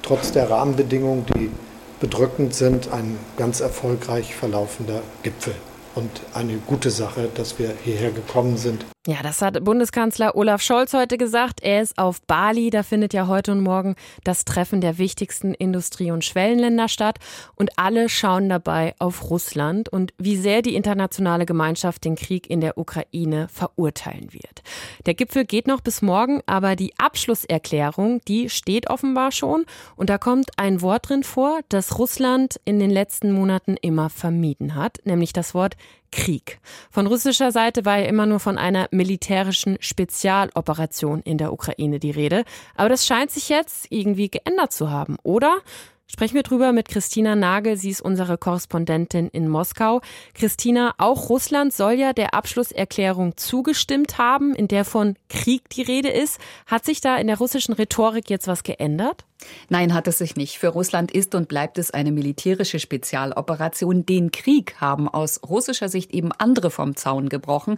trotz 0.01 0.31
der 0.31 0.49
Rahmenbedingungen, 0.49 1.25
die 1.35 1.51
bedrückend 1.99 2.53
sind, 2.53 2.91
ein 2.91 3.17
ganz 3.37 3.59
erfolgreich 3.59 4.35
verlaufender 4.35 5.01
Gipfel 5.23 5.53
und 5.95 6.09
eine 6.33 6.57
gute 6.57 6.91
Sache, 6.91 7.29
dass 7.33 7.57
wir 7.57 7.73
hierher 7.83 8.11
gekommen 8.11 8.57
sind. 8.57 8.85
Ja, 9.07 9.17
das 9.21 9.43
hat 9.43 9.63
Bundeskanzler 9.63 10.35
Olaf 10.35 10.63
Scholz 10.63 10.93
heute 10.93 11.19
gesagt. 11.19 11.61
Er 11.61 11.83
ist 11.83 11.99
auf 11.99 12.23
Bali. 12.23 12.71
Da 12.71 12.81
findet 12.81 13.13
ja 13.13 13.27
heute 13.27 13.51
und 13.51 13.61
morgen 13.61 13.95
das 14.23 14.45
Treffen 14.45 14.81
der 14.81 14.97
wichtigsten 14.97 15.53
Industrie- 15.53 16.09
und 16.09 16.25
Schwellenländer 16.25 16.87
statt. 16.87 17.19
Und 17.53 17.77
alle 17.77 18.09
schauen 18.09 18.49
dabei 18.49 18.95
auf 18.97 19.29
Russland 19.29 19.89
und 19.89 20.11
wie 20.17 20.37
sehr 20.37 20.63
die 20.63 20.73
internationale 20.73 21.45
Gemeinschaft 21.45 22.03
den 22.03 22.15
Krieg 22.15 22.49
in 22.49 22.61
der 22.61 22.79
Ukraine 22.79 23.47
verurteilen 23.47 24.33
wird. 24.33 24.63
Der 25.05 25.13
Gipfel 25.13 25.45
geht 25.45 25.67
noch 25.67 25.81
bis 25.81 26.01
morgen, 26.01 26.41
aber 26.47 26.75
die 26.75 26.97
Abschlusserklärung, 26.97 28.21
die 28.27 28.49
steht 28.49 28.89
offenbar 28.89 29.31
schon. 29.31 29.65
Und 29.95 30.09
da 30.09 30.17
kommt 30.17 30.49
ein 30.57 30.81
Wort 30.81 31.09
drin 31.09 31.21
vor, 31.21 31.59
das 31.69 31.99
Russland 31.99 32.59
in 32.65 32.79
den 32.79 32.89
letzten 32.89 33.31
Monaten 33.31 33.77
immer 33.79 34.09
vermieden 34.09 34.73
hat, 34.73 34.97
nämlich 35.03 35.31
das 35.31 35.53
Wort 35.53 35.77
Krieg. 36.11 36.59
Von 36.89 37.07
russischer 37.07 37.51
Seite 37.51 37.83
war 37.85 37.99
ja 37.99 38.05
immer 38.05 38.25
nur 38.25 38.39
von 38.39 38.57
einer 38.57 38.87
militärischen 38.91 39.77
Spezialoperation 39.81 41.21
in 41.21 41.37
der 41.37 41.51
Ukraine 41.51 41.99
die 41.99 42.11
Rede. 42.11 42.45
Aber 42.75 42.89
das 42.89 43.05
scheint 43.05 43.31
sich 43.31 43.49
jetzt 43.49 43.87
irgendwie 43.89 44.29
geändert 44.29 44.71
zu 44.71 44.89
haben, 44.89 45.17
oder? 45.23 45.57
Sprechen 46.07 46.35
wir 46.35 46.43
drüber 46.43 46.71
mit 46.71 46.87
Christina 46.87 47.35
Nagel. 47.35 47.77
Sie 47.77 47.89
ist 47.89 47.99
unsere 47.99 48.37
Korrespondentin 48.37 49.27
in 49.29 49.49
Moskau. 49.49 50.01
Christina, 50.35 50.93
auch 50.99 51.29
Russland 51.29 51.73
soll 51.73 51.93
ja 51.93 52.13
der 52.13 52.35
Abschlusserklärung 52.35 53.35
zugestimmt 53.37 54.19
haben, 54.19 54.53
in 54.53 54.67
der 54.67 54.85
von 54.85 55.15
Krieg 55.29 55.67
die 55.69 55.81
Rede 55.81 56.09
ist. 56.09 56.39
Hat 56.67 56.85
sich 56.85 57.01
da 57.01 57.17
in 57.17 57.25
der 57.25 57.39
russischen 57.39 57.73
Rhetorik 57.73 58.29
jetzt 58.29 58.47
was 58.47 58.61
geändert? 58.61 59.25
Nein, 59.69 59.95
hat 59.95 60.07
es 60.07 60.19
sich 60.19 60.35
nicht. 60.35 60.59
Für 60.59 60.69
Russland 60.69 61.11
ist 61.11 61.33
und 61.33 61.47
bleibt 61.47 61.79
es 61.79 61.89
eine 61.89 62.11
militärische 62.11 62.79
Spezialoperation. 62.79 64.05
Den 64.05 64.31
Krieg 64.31 64.75
haben 64.79 65.09
aus 65.09 65.41
russischer 65.43 65.89
Sicht 65.89 66.11
eben 66.11 66.31
andere 66.31 66.69
vom 66.69 66.95
Zaun 66.95 67.29
gebrochen. 67.29 67.77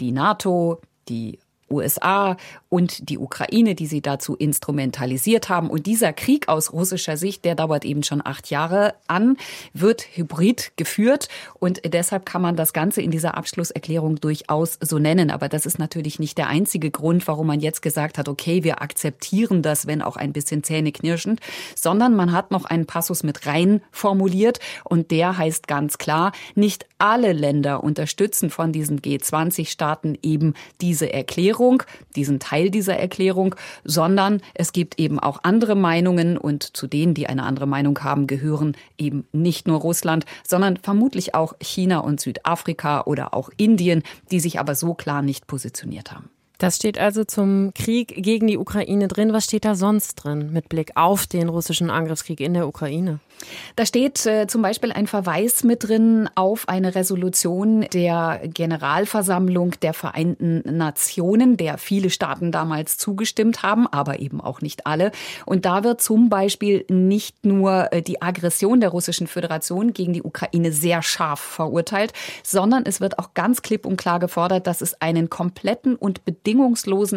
Die 0.00 0.12
NATO, 0.12 0.80
die 1.08 1.38
USA 1.70 2.36
und 2.68 3.08
die 3.08 3.18
Ukraine, 3.18 3.74
die 3.74 3.86
sie 3.86 4.00
dazu 4.00 4.36
instrumentalisiert 4.36 5.48
haben. 5.48 5.68
Und 5.68 5.86
dieser 5.86 6.12
Krieg 6.12 6.48
aus 6.48 6.72
russischer 6.72 7.16
Sicht, 7.16 7.44
der 7.44 7.54
dauert 7.54 7.84
eben 7.84 8.02
schon 8.02 8.22
acht 8.24 8.50
Jahre 8.50 8.94
an, 9.08 9.36
wird 9.72 10.06
hybrid 10.16 10.72
geführt. 10.76 11.28
Und 11.58 11.80
deshalb 11.84 12.26
kann 12.26 12.42
man 12.42 12.56
das 12.56 12.72
Ganze 12.72 13.02
in 13.02 13.10
dieser 13.10 13.36
Abschlusserklärung 13.36 14.16
durchaus 14.16 14.78
so 14.80 14.98
nennen. 14.98 15.30
Aber 15.30 15.48
das 15.48 15.66
ist 15.66 15.78
natürlich 15.78 16.18
nicht 16.18 16.38
der 16.38 16.48
einzige 16.48 16.90
Grund, 16.90 17.26
warum 17.26 17.46
man 17.46 17.60
jetzt 17.60 17.82
gesagt 17.82 18.18
hat, 18.18 18.28
okay, 18.28 18.62
wir 18.62 18.82
akzeptieren 18.82 19.62
das, 19.62 19.86
wenn 19.86 20.02
auch 20.02 20.16
ein 20.16 20.32
bisschen 20.32 20.62
zähneknirschend, 20.62 21.40
sondern 21.74 22.14
man 22.14 22.32
hat 22.32 22.50
noch 22.50 22.64
einen 22.64 22.86
Passus 22.86 23.22
mit 23.22 23.46
rein 23.46 23.80
formuliert. 23.90 24.60
Und 24.84 25.10
der 25.10 25.36
heißt 25.38 25.66
ganz 25.66 25.98
klar, 25.98 26.32
nicht 26.54 26.86
alle 26.98 27.32
Länder 27.32 27.82
unterstützen 27.82 28.50
von 28.50 28.72
diesen 28.72 29.00
G20-Staaten 29.00 30.18
eben 30.22 30.54
diese 30.80 31.12
Erklärung, 31.12 31.55
diesen 32.14 32.38
Teil 32.38 32.70
dieser 32.70 32.96
Erklärung, 32.96 33.54
sondern 33.84 34.40
es 34.54 34.72
gibt 34.72 34.98
eben 34.98 35.18
auch 35.18 35.40
andere 35.42 35.74
Meinungen 35.74 36.38
und 36.38 36.76
zu 36.76 36.86
denen, 36.86 37.14
die 37.14 37.26
eine 37.26 37.42
andere 37.42 37.66
Meinung 37.66 37.98
haben, 38.02 38.26
gehören 38.26 38.76
eben 38.98 39.26
nicht 39.32 39.66
nur 39.66 39.80
Russland, 39.80 40.24
sondern 40.46 40.76
vermutlich 40.76 41.34
auch 41.34 41.54
China 41.60 41.98
und 41.98 42.20
Südafrika 42.20 43.02
oder 43.02 43.34
auch 43.34 43.50
Indien, 43.56 44.02
die 44.30 44.40
sich 44.40 44.58
aber 44.58 44.74
so 44.74 44.94
klar 44.94 45.22
nicht 45.22 45.46
positioniert 45.46 46.12
haben. 46.12 46.30
Das 46.58 46.76
steht 46.76 46.98
also 46.98 47.24
zum 47.24 47.72
Krieg 47.74 48.14
gegen 48.16 48.46
die 48.46 48.56
Ukraine 48.56 49.08
drin. 49.08 49.32
Was 49.32 49.44
steht 49.44 49.64
da 49.64 49.74
sonst 49.74 50.14
drin 50.14 50.52
mit 50.52 50.68
Blick 50.68 50.92
auf 50.94 51.26
den 51.26 51.48
russischen 51.48 51.90
Angriffskrieg 51.90 52.40
in 52.40 52.54
der 52.54 52.66
Ukraine? 52.66 53.20
Da 53.76 53.84
steht 53.84 54.24
äh, 54.26 54.46
zum 54.46 54.62
Beispiel 54.62 54.92
ein 54.92 55.06
Verweis 55.06 55.62
mit 55.62 55.86
drin 55.86 56.28
auf 56.34 56.68
eine 56.68 56.94
Resolution 56.94 57.82
der 57.92 58.40
Generalversammlung 58.44 59.74
der 59.82 59.92
Vereinten 59.92 60.62
Nationen, 60.64 61.56
der 61.56 61.78
viele 61.78 62.10
Staaten 62.10 62.50
damals 62.50 62.96
zugestimmt 62.96 63.62
haben, 63.62 63.86
aber 63.86 64.20
eben 64.20 64.40
auch 64.40 64.62
nicht 64.62 64.86
alle. 64.86 65.12
Und 65.44 65.66
da 65.66 65.84
wird 65.84 66.00
zum 66.00 66.30
Beispiel 66.30 66.84
nicht 66.88 67.44
nur 67.44 67.92
äh, 67.92 68.02
die 68.02 68.22
Aggression 68.22 68.80
der 68.80 68.90
Russischen 68.90 69.26
Föderation 69.26 69.92
gegen 69.92 70.14
die 70.14 70.22
Ukraine 70.22 70.72
sehr 70.72 71.02
scharf 71.02 71.40
verurteilt, 71.40 72.12
sondern 72.42 72.84
es 72.86 73.00
wird 73.00 73.18
auch 73.18 73.34
ganz 73.34 73.62
klipp 73.62 73.84
und 73.84 73.96
klar 73.96 74.18
gefordert, 74.18 74.66
dass 74.66 74.80
es 74.80 75.00
einen 75.00 75.28
kompletten 75.28 75.94
und 75.94 76.24
bedingungslosen 76.24 76.45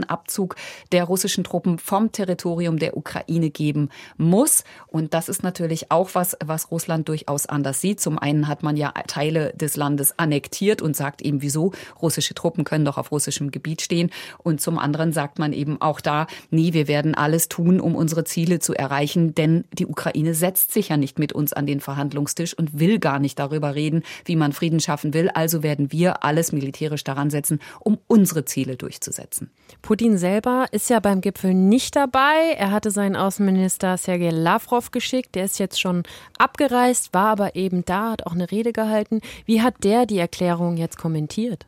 Abzug 0.09 0.55
der 0.91 1.03
russischen 1.03 1.43
Truppen 1.43 1.77
vom 1.77 2.11
Territorium 2.11 2.79
der 2.79 2.97
Ukraine 2.97 3.49
geben 3.49 3.89
muss. 4.17 4.63
Und 4.87 5.13
das 5.13 5.29
ist 5.29 5.43
natürlich 5.43 5.91
auch 5.91 6.09
was, 6.13 6.35
was 6.43 6.71
Russland 6.71 7.07
durchaus 7.07 7.45
anders 7.45 7.81
sieht. 7.81 7.99
Zum 7.99 8.17
einen 8.17 8.47
hat 8.47 8.63
man 8.63 8.75
ja 8.75 8.91
Teile 9.07 9.53
des 9.53 9.75
Landes 9.75 10.17
annektiert 10.17 10.81
und 10.81 10.95
sagt 10.95 11.21
eben, 11.21 11.41
wieso 11.41 11.73
russische 12.01 12.33
Truppen 12.33 12.63
können 12.63 12.85
doch 12.85 12.97
auf 12.97 13.11
russischem 13.11 13.51
Gebiet 13.51 13.81
stehen. 13.81 14.09
Und 14.39 14.61
zum 14.61 14.79
anderen 14.79 15.13
sagt 15.13 15.37
man 15.37 15.53
eben 15.53 15.79
auch 15.81 16.01
da, 16.01 16.27
nee, 16.49 16.73
wir 16.73 16.87
werden 16.87 17.13
alles 17.13 17.49
tun, 17.49 17.79
um 17.79 17.95
unsere 17.95 18.23
Ziele 18.23 18.59
zu 18.59 18.73
erreichen, 18.73 19.35
denn 19.35 19.65
die 19.73 19.85
Ukraine 19.85 20.33
setzt 20.33 20.73
sich 20.73 20.89
ja 20.89 20.97
nicht 20.97 21.19
mit 21.19 21.33
uns 21.33 21.53
an 21.53 21.65
den 21.65 21.81
Verhandlungstisch 21.81 22.57
und 22.57 22.79
will 22.79 22.99
gar 22.99 23.19
nicht 23.19 23.37
darüber 23.37 23.75
reden, 23.75 24.03
wie 24.25 24.35
man 24.35 24.53
Frieden 24.53 24.79
schaffen 24.79 25.13
will. 25.13 25.29
Also 25.29 25.61
werden 25.61 25.91
wir 25.91 26.23
alles 26.23 26.51
militärisch 26.51 27.03
daran 27.03 27.29
setzen, 27.29 27.59
um 27.79 27.99
unsere 28.07 28.45
Ziele 28.45 28.75
durchzusetzen 28.75 29.18
umzusetzen. 29.19 29.51
Putin 29.81 30.17
selber 30.17 30.65
ist 30.71 30.89
ja 30.89 30.99
beim 30.99 31.21
Gipfel 31.21 31.53
nicht 31.53 31.95
dabei. 31.95 32.53
Er 32.57 32.71
hatte 32.71 32.91
seinen 32.91 33.15
Außenminister 33.15 33.97
Sergei 33.97 34.29
Lavrov 34.29 34.91
geschickt. 34.91 35.35
Der 35.35 35.45
ist 35.45 35.59
jetzt 35.59 35.79
schon 35.79 36.03
abgereist, 36.37 37.13
war 37.13 37.27
aber 37.27 37.55
eben 37.55 37.85
da, 37.85 38.11
hat 38.11 38.25
auch 38.25 38.33
eine 38.33 38.51
Rede 38.51 38.73
gehalten. 38.73 39.21
Wie 39.45 39.61
hat 39.61 39.83
der 39.83 40.05
die 40.05 40.19
Erklärung 40.19 40.77
jetzt 40.77 40.97
kommentiert? 40.97 41.65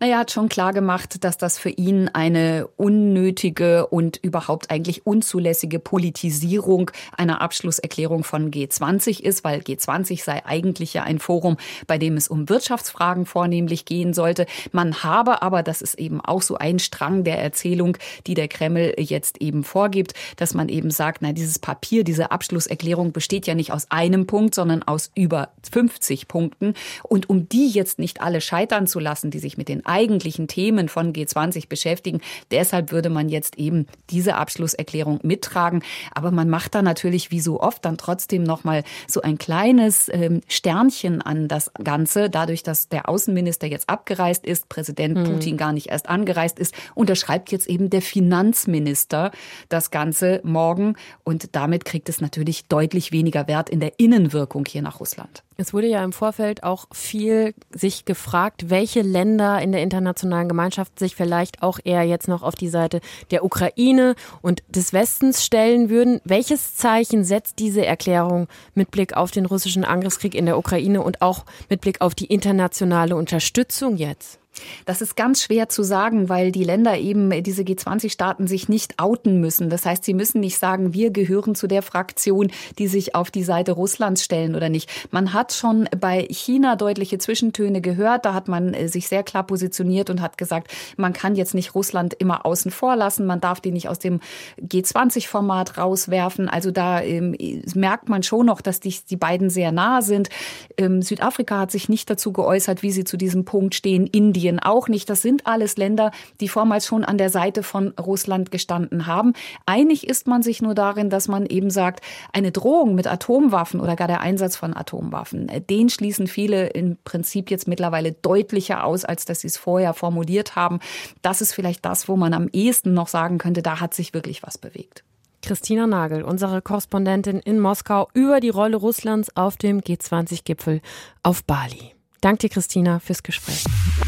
Naja, 0.00 0.18
hat 0.18 0.30
schon 0.30 0.48
klar 0.48 0.72
gemacht, 0.72 1.24
dass 1.24 1.38
das 1.38 1.58
für 1.58 1.70
ihn 1.70 2.08
eine 2.08 2.68
unnötige 2.76 3.86
und 3.86 4.18
überhaupt 4.22 4.70
eigentlich 4.70 5.06
unzulässige 5.06 5.78
Politisierung 5.78 6.90
einer 7.16 7.40
Abschlusserklärung 7.40 8.24
von 8.24 8.50
G20 8.50 9.20
ist, 9.20 9.44
weil 9.44 9.60
G20 9.60 10.22
sei 10.22 10.44
eigentlich 10.44 10.94
ja 10.94 11.02
ein 11.02 11.18
Forum, 11.18 11.56
bei 11.86 11.98
dem 11.98 12.16
es 12.16 12.28
um 12.28 12.48
Wirtschaftsfragen 12.48 13.26
vornehmlich 13.26 13.84
gehen 13.84 14.14
sollte. 14.14 14.46
Man 14.72 15.02
habe 15.02 15.42
aber, 15.42 15.62
das 15.62 15.82
ist 15.82 15.94
eben 15.94 16.20
auch 16.20 16.42
so 16.42 16.56
ein 16.56 16.78
Strang 16.78 17.24
der 17.24 17.38
Erzählung, 17.38 17.96
die 18.26 18.34
der 18.34 18.48
Kreml 18.48 18.94
jetzt 18.98 19.40
eben 19.40 19.64
vorgibt, 19.64 20.14
dass 20.36 20.54
man 20.54 20.68
eben 20.68 20.90
sagt, 20.90 21.22
na, 21.22 21.32
dieses 21.32 21.58
Papier, 21.58 22.04
diese 22.04 22.30
Abschlusserklärung 22.30 23.12
besteht 23.12 23.46
ja 23.46 23.54
nicht 23.54 23.72
aus 23.72 23.90
einem 23.90 24.26
Punkt, 24.26 24.54
sondern 24.54 24.82
aus 24.82 25.10
über 25.14 25.50
50 25.70 26.28
Punkten. 26.28 26.74
Und 27.02 27.28
um 27.28 27.48
die 27.48 27.68
jetzt 27.70 27.98
nicht 27.98 28.20
alle 28.20 28.40
scheitern 28.40 28.86
zu 28.86 28.98
lassen, 28.98 29.30
die 29.30 29.38
sich 29.38 29.53
mit 29.56 29.68
den 29.68 29.84
eigentlichen 29.86 30.48
Themen 30.48 30.88
von 30.88 31.12
G20 31.12 31.68
beschäftigen. 31.68 32.20
Deshalb 32.50 32.92
würde 32.92 33.10
man 33.10 33.28
jetzt 33.28 33.58
eben 33.58 33.86
diese 34.10 34.36
Abschlusserklärung 34.36 35.20
mittragen. 35.22 35.82
Aber 36.14 36.30
man 36.30 36.48
macht 36.48 36.74
da 36.74 36.82
natürlich 36.82 37.30
wie 37.30 37.40
so 37.40 37.60
oft 37.60 37.84
dann 37.84 37.98
trotzdem 37.98 38.42
noch 38.42 38.64
mal 38.64 38.84
so 39.08 39.22
ein 39.22 39.38
kleines 39.38 40.08
ähm, 40.12 40.40
Sternchen 40.48 41.22
an 41.22 41.48
das 41.48 41.70
Ganze, 41.82 42.30
dadurch, 42.30 42.62
dass 42.62 42.88
der 42.88 43.08
Außenminister 43.08 43.66
jetzt 43.66 43.88
abgereist 43.88 44.44
ist, 44.46 44.68
Präsident 44.68 45.18
hm. 45.18 45.24
Putin 45.24 45.56
gar 45.56 45.72
nicht 45.72 45.88
erst 45.88 46.08
angereist 46.08 46.58
ist, 46.58 46.74
unterschreibt 46.94 47.52
jetzt 47.52 47.68
eben 47.68 47.90
der 47.90 48.02
Finanzminister 48.02 49.30
das 49.68 49.90
Ganze 49.90 50.40
morgen 50.44 50.96
und 51.24 51.54
damit 51.56 51.84
kriegt 51.84 52.08
es 52.08 52.20
natürlich 52.20 52.66
deutlich 52.66 53.12
weniger 53.12 53.48
Wert 53.48 53.70
in 53.70 53.80
der 53.80 53.98
Innenwirkung 53.98 54.64
hier 54.66 54.82
nach 54.82 55.00
Russland. 55.00 55.42
Es 55.56 55.72
wurde 55.72 55.86
ja 55.86 56.02
im 56.02 56.12
Vorfeld 56.12 56.64
auch 56.64 56.86
viel 56.92 57.54
sich 57.70 58.04
gefragt, 58.04 58.70
welche 58.70 59.02
Länder 59.02 59.43
in 59.44 59.72
der 59.72 59.82
internationalen 59.82 60.48
Gemeinschaft 60.48 60.98
sich 60.98 61.16
vielleicht 61.16 61.62
auch 61.62 61.78
eher 61.84 62.02
jetzt 62.02 62.28
noch 62.28 62.42
auf 62.42 62.54
die 62.54 62.68
Seite 62.68 63.00
der 63.30 63.44
Ukraine 63.44 64.14
und 64.42 64.62
des 64.68 64.92
Westens 64.92 65.44
stellen 65.44 65.90
würden. 65.90 66.20
Welches 66.24 66.74
Zeichen 66.76 67.24
setzt 67.24 67.58
diese 67.58 67.84
Erklärung 67.84 68.48
mit 68.74 68.90
Blick 68.90 69.16
auf 69.16 69.30
den 69.30 69.46
russischen 69.46 69.84
Angriffskrieg 69.84 70.34
in 70.34 70.46
der 70.46 70.58
Ukraine 70.58 71.02
und 71.02 71.22
auch 71.22 71.44
mit 71.68 71.80
Blick 71.80 72.00
auf 72.00 72.14
die 72.14 72.26
internationale 72.26 73.16
Unterstützung 73.16 73.96
jetzt? 73.96 74.40
Das 74.84 75.00
ist 75.00 75.16
ganz 75.16 75.42
schwer 75.42 75.68
zu 75.68 75.82
sagen, 75.82 76.28
weil 76.28 76.52
die 76.52 76.64
Länder 76.64 76.96
eben, 76.98 77.42
diese 77.42 77.62
G20-Staaten, 77.62 78.46
sich 78.46 78.68
nicht 78.68 79.00
outen 79.00 79.40
müssen. 79.40 79.70
Das 79.70 79.86
heißt, 79.86 80.04
sie 80.04 80.14
müssen 80.14 80.40
nicht 80.40 80.58
sagen, 80.58 80.94
wir 80.94 81.10
gehören 81.10 81.54
zu 81.54 81.66
der 81.66 81.82
Fraktion, 81.82 82.50
die 82.78 82.86
sich 82.86 83.14
auf 83.14 83.30
die 83.30 83.42
Seite 83.42 83.72
Russlands 83.72 84.24
stellen 84.24 84.54
oder 84.54 84.68
nicht. 84.68 84.90
Man 85.10 85.32
hat 85.32 85.52
schon 85.52 85.88
bei 85.98 86.26
China 86.30 86.76
deutliche 86.76 87.18
Zwischentöne 87.18 87.80
gehört. 87.80 88.24
Da 88.24 88.34
hat 88.34 88.48
man 88.48 88.74
äh, 88.74 88.88
sich 88.88 89.08
sehr 89.08 89.22
klar 89.22 89.44
positioniert 89.44 90.10
und 90.10 90.20
hat 90.20 90.38
gesagt, 90.38 90.70
man 90.96 91.12
kann 91.12 91.34
jetzt 91.34 91.54
nicht 91.54 91.74
Russland 91.74 92.14
immer 92.14 92.46
außen 92.46 92.70
vor 92.70 92.96
lassen. 92.96 93.26
Man 93.26 93.40
darf 93.40 93.60
die 93.60 93.72
nicht 93.72 93.88
aus 93.88 93.98
dem 93.98 94.20
G20-Format 94.60 95.78
rauswerfen. 95.78 96.48
Also 96.48 96.70
da 96.70 97.00
ähm, 97.00 97.36
merkt 97.74 98.08
man 98.08 98.22
schon 98.22 98.46
noch, 98.46 98.60
dass 98.60 98.80
die, 98.80 98.94
die 99.08 99.16
beiden 99.16 99.50
sehr 99.50 99.72
nah 99.72 100.02
sind. 100.02 100.28
Ähm, 100.76 101.02
Südafrika 101.02 101.60
hat 101.60 101.70
sich 101.70 101.88
nicht 101.88 102.08
dazu 102.08 102.32
geäußert, 102.32 102.82
wie 102.82 102.92
sie 102.92 103.04
zu 103.04 103.16
diesem 103.16 103.44
Punkt 103.44 103.74
stehen. 103.74 104.06
Indien 104.06 104.43
Indien 104.44 104.58
auch 104.60 104.88
nicht. 104.88 105.08
Das 105.08 105.22
sind 105.22 105.46
alles 105.46 105.78
Länder, 105.78 106.10
die 106.40 106.48
vormals 106.48 106.86
schon 106.86 107.02
an 107.02 107.16
der 107.16 107.30
Seite 107.30 107.62
von 107.62 107.94
Russland 107.98 108.50
gestanden 108.50 109.06
haben. 109.06 109.32
Einig 109.64 110.06
ist 110.06 110.26
man 110.26 110.42
sich 110.42 110.60
nur 110.60 110.74
darin, 110.74 111.08
dass 111.08 111.28
man 111.28 111.46
eben 111.46 111.70
sagt, 111.70 112.04
eine 112.32 112.52
Drohung 112.52 112.94
mit 112.94 113.06
Atomwaffen 113.06 113.80
oder 113.80 113.96
gar 113.96 114.06
der 114.06 114.20
Einsatz 114.20 114.56
von 114.56 114.76
Atomwaffen, 114.76 115.48
äh, 115.48 115.62
den 115.62 115.88
schließen 115.88 116.26
viele 116.26 116.66
im 116.68 116.98
Prinzip 117.04 117.50
jetzt 117.50 117.66
mittlerweile 117.66 118.12
deutlicher 118.12 118.84
aus, 118.84 119.06
als 119.06 119.24
dass 119.24 119.40
sie 119.40 119.46
es 119.46 119.56
vorher 119.56 119.94
formuliert 119.94 120.56
haben. 120.56 120.80
Das 121.22 121.40
ist 121.40 121.54
vielleicht 121.54 121.84
das, 121.86 122.06
wo 122.06 122.16
man 122.16 122.34
am 122.34 122.48
ehesten 122.52 122.92
noch 122.92 123.08
sagen 123.08 123.38
könnte, 123.38 123.62
da 123.62 123.80
hat 123.80 123.94
sich 123.94 124.12
wirklich 124.12 124.42
was 124.42 124.58
bewegt. 124.58 125.04
Christina 125.40 125.86
Nagel, 125.86 126.22
unsere 126.22 126.60
Korrespondentin 126.60 127.38
in 127.38 127.60
Moskau, 127.60 128.08
über 128.12 128.40
die 128.40 128.50
Rolle 128.50 128.76
Russlands 128.76 129.34
auf 129.36 129.56
dem 129.56 129.80
G20-Gipfel 129.80 130.80
auf 131.22 131.44
Bali. 131.44 131.93
Danke 132.24 132.48
dir, 132.48 132.54
Christina, 132.54 133.00
fürs 133.00 133.22
Gespräch. 133.22 133.64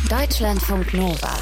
Deutschlandfunk 0.09 0.95
Nova. 0.95 1.37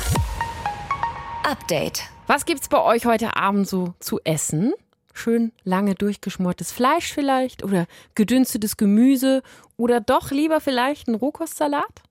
Update. 1.44 2.02
Was 2.26 2.46
gibt's 2.46 2.68
bei 2.68 2.82
euch 2.82 3.06
heute 3.06 3.36
Abend 3.36 3.68
so 3.68 3.94
zu 4.00 4.18
essen? 4.24 4.72
Schön 5.12 5.52
lange 5.62 5.94
durchgeschmortes 5.94 6.72
Fleisch 6.72 7.12
vielleicht 7.12 7.62
oder 7.62 7.86
gedünstetes 8.16 8.76
Gemüse 8.76 9.44
oder 9.76 10.00
doch 10.00 10.32
lieber 10.32 10.60
vielleicht 10.60 11.06
ein 11.06 11.14
Rohkostsalat? 11.14 12.02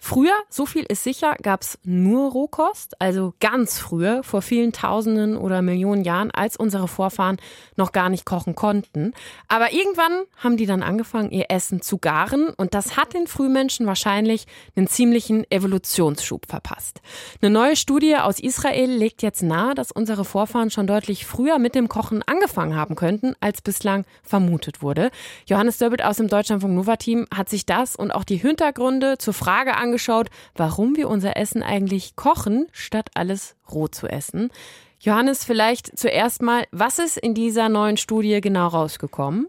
Früher, 0.00 0.34
so 0.48 0.64
viel 0.64 0.84
ist 0.84 1.02
sicher, 1.02 1.34
gab's 1.42 1.76
nur 1.82 2.30
Rohkost, 2.30 3.00
also 3.00 3.34
ganz 3.40 3.80
früher, 3.80 4.22
vor 4.22 4.42
vielen 4.42 4.72
Tausenden 4.72 5.36
oder 5.36 5.60
Millionen 5.60 6.04
Jahren, 6.04 6.30
als 6.30 6.56
unsere 6.56 6.86
Vorfahren 6.86 7.36
noch 7.76 7.90
gar 7.90 8.08
nicht 8.08 8.24
kochen 8.24 8.54
konnten. 8.54 9.12
Aber 9.48 9.72
irgendwann 9.72 10.22
haben 10.36 10.56
die 10.56 10.66
dann 10.66 10.84
angefangen, 10.84 11.32
ihr 11.32 11.46
Essen 11.48 11.82
zu 11.82 11.98
garen 11.98 12.50
und 12.50 12.74
das 12.74 12.96
hat 12.96 13.12
den 13.12 13.26
Frühmenschen 13.26 13.86
wahrscheinlich 13.86 14.46
einen 14.76 14.86
ziemlichen 14.86 15.44
Evolutionsschub 15.50 16.46
verpasst. 16.46 17.00
Eine 17.42 17.50
neue 17.50 17.74
Studie 17.74 18.16
aus 18.16 18.38
Israel 18.38 18.90
legt 18.90 19.22
jetzt 19.22 19.42
nahe, 19.42 19.74
dass 19.74 19.90
unsere 19.90 20.24
Vorfahren 20.24 20.70
schon 20.70 20.86
deutlich 20.86 21.26
früher 21.26 21.58
mit 21.58 21.74
dem 21.74 21.88
Kochen 21.88 22.22
angefangen 22.22 22.76
haben 22.76 22.94
könnten, 22.94 23.34
als 23.40 23.62
bislang 23.62 24.04
vermutet 24.22 24.80
wurde. 24.80 25.10
Johannes 25.46 25.78
Döbbelt 25.78 26.04
aus 26.04 26.18
dem 26.18 26.28
Deutschlandfunk 26.28 26.74
Nova 26.74 26.96
Team 26.96 27.26
hat 27.34 27.48
sich 27.48 27.66
das 27.66 27.96
und 27.96 28.12
auch 28.12 28.24
die 28.24 28.36
Hintergründe 28.36 29.18
zur 29.18 29.34
Frage 29.34 29.76
angeschaut, 29.76 29.87
angeschaut, 29.88 30.28
warum 30.54 30.96
wir 30.96 31.08
unser 31.08 31.36
Essen 31.36 31.62
eigentlich 31.62 32.14
kochen, 32.14 32.66
statt 32.72 33.10
alles 33.14 33.56
roh 33.72 33.88
zu 33.88 34.06
essen. 34.06 34.50
Johannes, 35.00 35.44
vielleicht 35.44 35.98
zuerst 35.98 36.42
mal, 36.42 36.66
was 36.72 36.98
ist 36.98 37.16
in 37.16 37.34
dieser 37.34 37.68
neuen 37.68 37.96
Studie 37.96 38.40
genau 38.40 38.68
rausgekommen? 38.68 39.48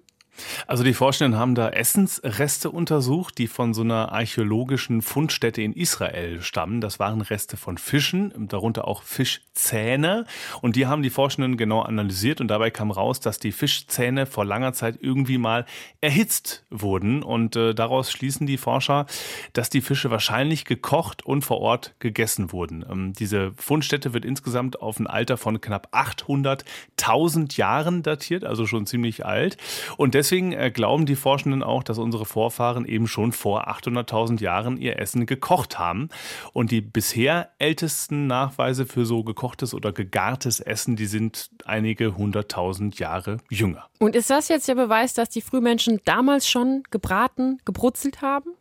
Also 0.67 0.83
die 0.83 0.93
Forschenden 0.93 1.39
haben 1.39 1.55
da 1.55 1.69
Essensreste 1.69 2.71
untersucht, 2.71 3.37
die 3.37 3.47
von 3.47 3.73
so 3.73 3.81
einer 3.81 4.11
archäologischen 4.11 5.01
Fundstätte 5.01 5.61
in 5.61 5.73
Israel 5.73 6.41
stammen. 6.41 6.81
Das 6.81 6.99
waren 6.99 7.21
Reste 7.21 7.57
von 7.57 7.77
Fischen, 7.77 8.47
darunter 8.47 8.87
auch 8.87 9.03
Fischzähne. 9.03 10.25
Und 10.61 10.75
die 10.75 10.87
haben 10.87 11.03
die 11.03 11.09
Forschenden 11.09 11.57
genau 11.57 11.81
analysiert 11.81 12.41
und 12.41 12.47
dabei 12.47 12.71
kam 12.71 12.91
raus, 12.91 13.19
dass 13.19 13.39
die 13.39 13.51
Fischzähne 13.51 14.25
vor 14.25 14.45
langer 14.45 14.73
Zeit 14.73 14.97
irgendwie 15.01 15.37
mal 15.37 15.65
erhitzt 16.01 16.65
wurden. 16.69 17.23
Und 17.23 17.55
äh, 17.55 17.73
daraus 17.73 18.11
schließen 18.11 18.47
die 18.47 18.57
Forscher, 18.57 19.05
dass 19.53 19.69
die 19.69 19.81
Fische 19.81 20.11
wahrscheinlich 20.11 20.65
gekocht 20.65 21.25
und 21.25 21.43
vor 21.43 21.59
Ort 21.59 21.95
gegessen 21.99 22.51
wurden. 22.51 22.85
Ähm, 22.89 23.13
diese 23.13 23.51
Fundstätte 23.57 24.13
wird 24.13 24.25
insgesamt 24.25 24.81
auf 24.81 24.99
ein 24.99 25.07
Alter 25.07 25.37
von 25.37 25.61
knapp 25.61 25.93
800.000 25.93 27.57
Jahren 27.57 28.03
datiert, 28.03 28.43
also 28.43 28.65
schon 28.65 28.85
ziemlich 28.85 29.25
alt. 29.25 29.57
Und 29.97 30.13
deswegen 30.13 30.28
deswegen 30.29 30.51
äh, 30.53 30.69
glauben 30.69 31.07
die 31.07 31.15
Forschenden 31.15 31.63
auch, 31.63 31.81
dass 31.81 31.97
unsere 31.97 32.25
Vorfahren 32.25 32.85
eben 32.85 33.07
schon 33.07 33.31
vor 33.31 33.67
800.000 33.67 34.41
Jahren 34.41 34.77
ihr 34.77 34.99
Essen 34.99 35.25
gekocht 35.25 35.79
haben. 35.79 36.09
Und 36.53 36.69
die 36.69 36.81
bisher 36.81 37.49
ältesten 37.57 38.27
Nachweise 38.27 38.85
für 38.85 39.05
so 39.05 39.23
gekochtes 39.23 39.73
oder 39.73 39.91
gegartes 39.91 40.59
Essen, 40.59 40.95
die 40.95 41.07
sind 41.07 41.49
einige 41.65 42.15
hunderttausend 42.15 42.99
Jahre 42.99 43.37
jünger. 43.49 43.87
Und 43.97 44.15
ist 44.15 44.29
das 44.29 44.49
jetzt 44.49 44.67
der 44.67 44.75
Beweis, 44.75 45.15
dass 45.15 45.29
die 45.29 45.41
Frühmenschen 45.41 45.99
damals 46.05 46.47
schon 46.47 46.83
gebraten, 46.91 47.59
gebrutzelt 47.65 48.21
haben? 48.21 48.51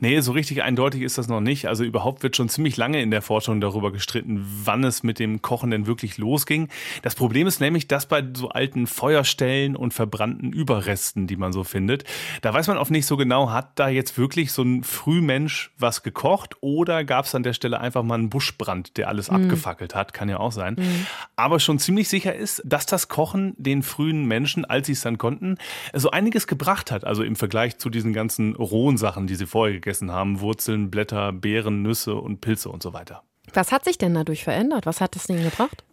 Nee, 0.00 0.20
so 0.20 0.32
richtig 0.32 0.62
eindeutig 0.62 1.02
ist 1.02 1.18
das 1.18 1.28
noch 1.28 1.40
nicht. 1.40 1.66
Also 1.66 1.84
überhaupt 1.84 2.22
wird 2.22 2.36
schon 2.36 2.48
ziemlich 2.48 2.76
lange 2.76 3.02
in 3.02 3.10
der 3.10 3.22
Forschung 3.22 3.60
darüber 3.60 3.92
gestritten, 3.92 4.44
wann 4.64 4.84
es 4.84 5.02
mit 5.02 5.18
dem 5.18 5.42
Kochen 5.42 5.70
denn 5.70 5.86
wirklich 5.86 6.18
losging. 6.18 6.68
Das 7.02 7.14
Problem 7.14 7.46
ist 7.46 7.60
nämlich, 7.60 7.88
dass 7.88 8.06
bei 8.06 8.22
so 8.34 8.48
alten 8.48 8.86
Feuerstellen 8.86 9.76
und 9.76 9.94
verbrannten 9.94 10.52
Überresten, 10.52 11.26
die 11.26 11.36
man 11.36 11.52
so 11.52 11.64
findet, 11.64 12.04
da 12.42 12.52
weiß 12.52 12.66
man 12.68 12.78
oft 12.78 12.90
nicht 12.90 13.06
so 13.06 13.16
genau, 13.16 13.50
hat 13.50 13.78
da 13.78 13.88
jetzt 13.88 14.18
wirklich 14.18 14.52
so 14.52 14.62
ein 14.62 14.84
Frühmensch 14.84 15.72
was 15.78 16.02
gekocht 16.02 16.56
oder 16.60 17.04
gab 17.04 17.24
es 17.26 17.34
an 17.34 17.42
der 17.42 17.52
Stelle 17.52 17.80
einfach 17.80 18.02
mal 18.02 18.14
einen 18.14 18.30
Buschbrand, 18.30 18.96
der 18.96 19.08
alles 19.08 19.30
mhm. 19.30 19.36
abgefackelt 19.36 19.94
hat, 19.94 20.14
kann 20.14 20.28
ja 20.28 20.38
auch 20.38 20.52
sein. 20.52 20.76
Mhm. 20.78 21.06
Aber 21.36 21.60
schon 21.60 21.78
ziemlich 21.78 22.08
sicher 22.08 22.34
ist, 22.34 22.62
dass 22.64 22.86
das 22.86 23.08
Kochen 23.08 23.54
den 23.56 23.82
frühen 23.82 24.24
Menschen, 24.26 24.64
als 24.64 24.86
sie 24.86 24.92
es 24.92 25.02
dann 25.02 25.18
konnten, 25.18 25.56
so 25.92 26.10
einiges 26.10 26.46
gebracht 26.46 26.90
hat. 26.90 27.04
Also 27.04 27.22
im 27.22 27.36
Vergleich 27.36 27.78
zu 27.78 27.90
diesen 27.90 28.12
ganzen 28.12 28.54
rohen 28.56 28.96
Sachen, 28.96 29.26
die 29.26 29.34
sie 29.34 29.46
vorher 29.46 29.63
vorher 29.64 29.80
gegessen 29.80 30.12
haben. 30.12 30.40
Wurzeln, 30.40 30.90
Blätter, 30.90 31.32
Beeren, 31.32 31.80
Nüsse 31.80 32.16
und 32.16 32.42
Pilze 32.42 32.68
und 32.68 32.82
so 32.82 32.92
weiter. 32.92 33.22
Was 33.54 33.72
hat 33.72 33.84
sich 33.84 33.96
denn 33.96 34.12
dadurch 34.12 34.44
verändert? 34.44 34.84
Was 34.84 35.00
hat 35.00 35.14
das 35.14 35.26
Ding 35.26 35.42
gebracht? 35.42 35.84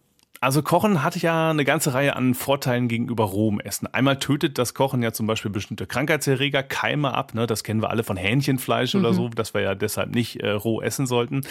Also 0.43 0.63
Kochen 0.63 1.03
hat 1.03 1.15
ja 1.21 1.51
eine 1.51 1.63
ganze 1.65 1.93
Reihe 1.93 2.15
an 2.15 2.33
Vorteilen 2.33 2.87
gegenüber 2.87 3.25
rohem 3.25 3.59
Essen. 3.59 3.85
Einmal 3.85 4.17
tötet 4.17 4.57
das 4.57 4.73
Kochen 4.73 5.03
ja 5.03 5.13
zum 5.13 5.27
Beispiel 5.27 5.51
bestimmte 5.51 5.85
Krankheitserreger, 5.85 6.63
Keime 6.63 7.13
ab. 7.13 7.35
Ne? 7.35 7.45
Das 7.45 7.63
kennen 7.63 7.83
wir 7.83 7.91
alle 7.91 8.03
von 8.03 8.17
Hähnchenfleisch 8.17 8.95
mhm. 8.95 9.01
oder 9.01 9.13
so, 9.13 9.29
dass 9.29 9.53
wir 9.53 9.61
ja 9.61 9.75
deshalb 9.75 10.15
nicht 10.15 10.37
äh, 10.37 10.49
roh 10.49 10.81
essen 10.81 11.05
sollten. 11.05 11.41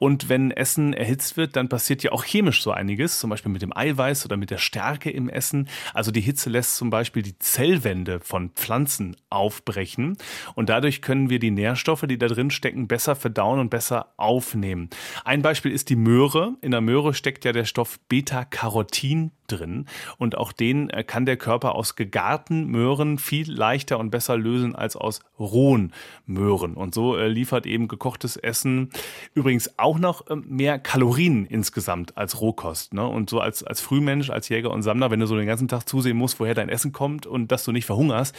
Und 0.00 0.28
wenn 0.28 0.50
Essen 0.50 0.94
erhitzt 0.94 1.36
wird, 1.36 1.54
dann 1.54 1.68
passiert 1.68 2.02
ja 2.02 2.10
auch 2.10 2.24
chemisch 2.24 2.60
so 2.64 2.72
einiges, 2.72 3.20
zum 3.20 3.30
Beispiel 3.30 3.52
mit 3.52 3.62
dem 3.62 3.72
Eiweiß 3.72 4.24
oder 4.24 4.36
mit 4.36 4.50
der 4.50 4.58
Stärke 4.58 5.10
im 5.10 5.28
Essen. 5.28 5.68
Also 5.94 6.10
die 6.10 6.20
Hitze 6.20 6.50
lässt 6.50 6.74
zum 6.74 6.90
Beispiel 6.90 7.22
die 7.22 7.38
Zellwände 7.38 8.18
von 8.18 8.50
Pflanzen 8.50 9.14
aufbrechen 9.30 10.16
und 10.56 10.68
dadurch 10.70 11.02
können 11.02 11.30
wir 11.30 11.38
die 11.38 11.52
Nährstoffe, 11.52 12.04
die 12.08 12.18
da 12.18 12.26
drin 12.26 12.50
stecken, 12.50 12.88
besser 12.88 13.14
verdauen 13.14 13.60
und 13.60 13.70
besser 13.70 14.08
aufnehmen. 14.16 14.90
Ein 15.24 15.42
Beispiel 15.42 15.70
ist 15.70 15.88
die 15.88 15.94
Möhre. 15.94 16.56
In 16.62 16.72
der 16.72 16.80
Möhre 16.80 17.14
steckt 17.14 17.44
ja 17.44 17.52
der 17.52 17.64
Stoff 17.64 18.00
Beta 18.08 18.39
Beta-Carotin 18.40 19.30
drin 19.50 19.86
und 20.18 20.36
auch 20.36 20.52
den 20.52 20.90
äh, 20.90 21.04
kann 21.04 21.26
der 21.26 21.36
Körper 21.36 21.74
aus 21.74 21.96
gegarten 21.96 22.66
Möhren 22.66 23.18
viel 23.18 23.50
leichter 23.50 23.98
und 23.98 24.10
besser 24.10 24.36
lösen 24.36 24.74
als 24.74 24.96
aus 24.96 25.20
rohen 25.38 25.92
Möhren. 26.26 26.74
Und 26.74 26.94
so 26.94 27.16
äh, 27.16 27.28
liefert 27.28 27.66
eben 27.66 27.88
gekochtes 27.88 28.36
Essen 28.36 28.90
übrigens 29.34 29.78
auch 29.78 29.98
noch 29.98 30.30
ähm, 30.30 30.44
mehr 30.48 30.78
Kalorien 30.78 31.46
insgesamt 31.46 32.16
als 32.16 32.40
Rohkost. 32.40 32.94
Ne? 32.94 33.06
Und 33.06 33.30
so 33.30 33.40
als, 33.40 33.62
als 33.62 33.80
Frühmensch, 33.80 34.30
als 34.30 34.48
Jäger 34.48 34.70
und 34.70 34.82
Sammler, 34.82 35.10
wenn 35.10 35.20
du 35.20 35.26
so 35.26 35.36
den 35.36 35.46
ganzen 35.46 35.68
Tag 35.68 35.88
zusehen 35.88 36.16
musst, 36.16 36.40
woher 36.40 36.54
dein 36.54 36.68
Essen 36.68 36.92
kommt 36.92 37.26
und 37.26 37.52
dass 37.52 37.64
du 37.64 37.72
nicht 37.72 37.86
verhungerst, 37.86 38.34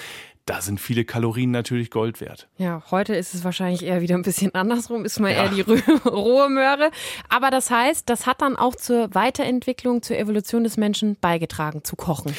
da 0.46 0.62
sind 0.62 0.80
viele 0.80 1.06
Kalorien 1.06 1.52
natürlich 1.52 1.92
Gold 1.92 2.20
wert. 2.20 2.48
Ja, 2.58 2.82
heute 2.90 3.16
ist 3.16 3.34
es 3.34 3.44
wahrscheinlich 3.44 3.84
eher 3.84 4.02
wieder 4.02 4.16
ein 4.16 4.24
bisschen 4.24 4.54
andersrum, 4.56 5.06
ist 5.06 5.20
mal 5.20 5.32
ja. 5.32 5.44
eher 5.44 5.50
die 5.50 5.62
rohe 6.06 6.50
Möhre. 6.50 6.92
Aber 7.30 7.52
das 7.52 7.70
heißt, 7.70 8.10
das 8.10 8.26
hat 8.26 8.42
dann 8.42 8.56
auch 8.56 8.76
zur 8.76 9.14
Weiterentwicklung, 9.14 10.02
zur 10.02 10.18
Evolution 10.18 10.64
des 10.64 10.78
Menschen 10.78 11.01
beigetragen, 11.20 11.84
zu 11.84 11.96
kochen. 11.96 12.34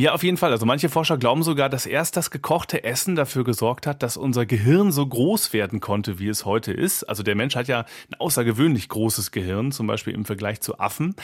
Ja, 0.00 0.14
auf 0.14 0.22
jeden 0.22 0.38
Fall. 0.38 0.50
Also 0.50 0.64
manche 0.64 0.88
Forscher 0.88 1.18
glauben 1.18 1.42
sogar, 1.42 1.68
dass 1.68 1.84
erst 1.84 2.16
das 2.16 2.30
gekochte 2.30 2.84
Essen 2.84 3.16
dafür 3.16 3.44
gesorgt 3.44 3.86
hat, 3.86 4.02
dass 4.02 4.16
unser 4.16 4.46
Gehirn 4.46 4.92
so 4.92 5.06
groß 5.06 5.52
werden 5.52 5.80
konnte, 5.80 6.18
wie 6.18 6.28
es 6.28 6.46
heute 6.46 6.72
ist. 6.72 7.04
Also 7.04 7.22
der 7.22 7.34
Mensch 7.34 7.54
hat 7.54 7.68
ja 7.68 7.80
ein 7.80 8.14
außergewöhnlich 8.18 8.88
großes 8.88 9.30
Gehirn, 9.30 9.72
zum 9.72 9.86
Beispiel 9.86 10.14
im 10.14 10.24
Vergleich 10.24 10.62
zu 10.62 10.78
Affen. 10.78 11.16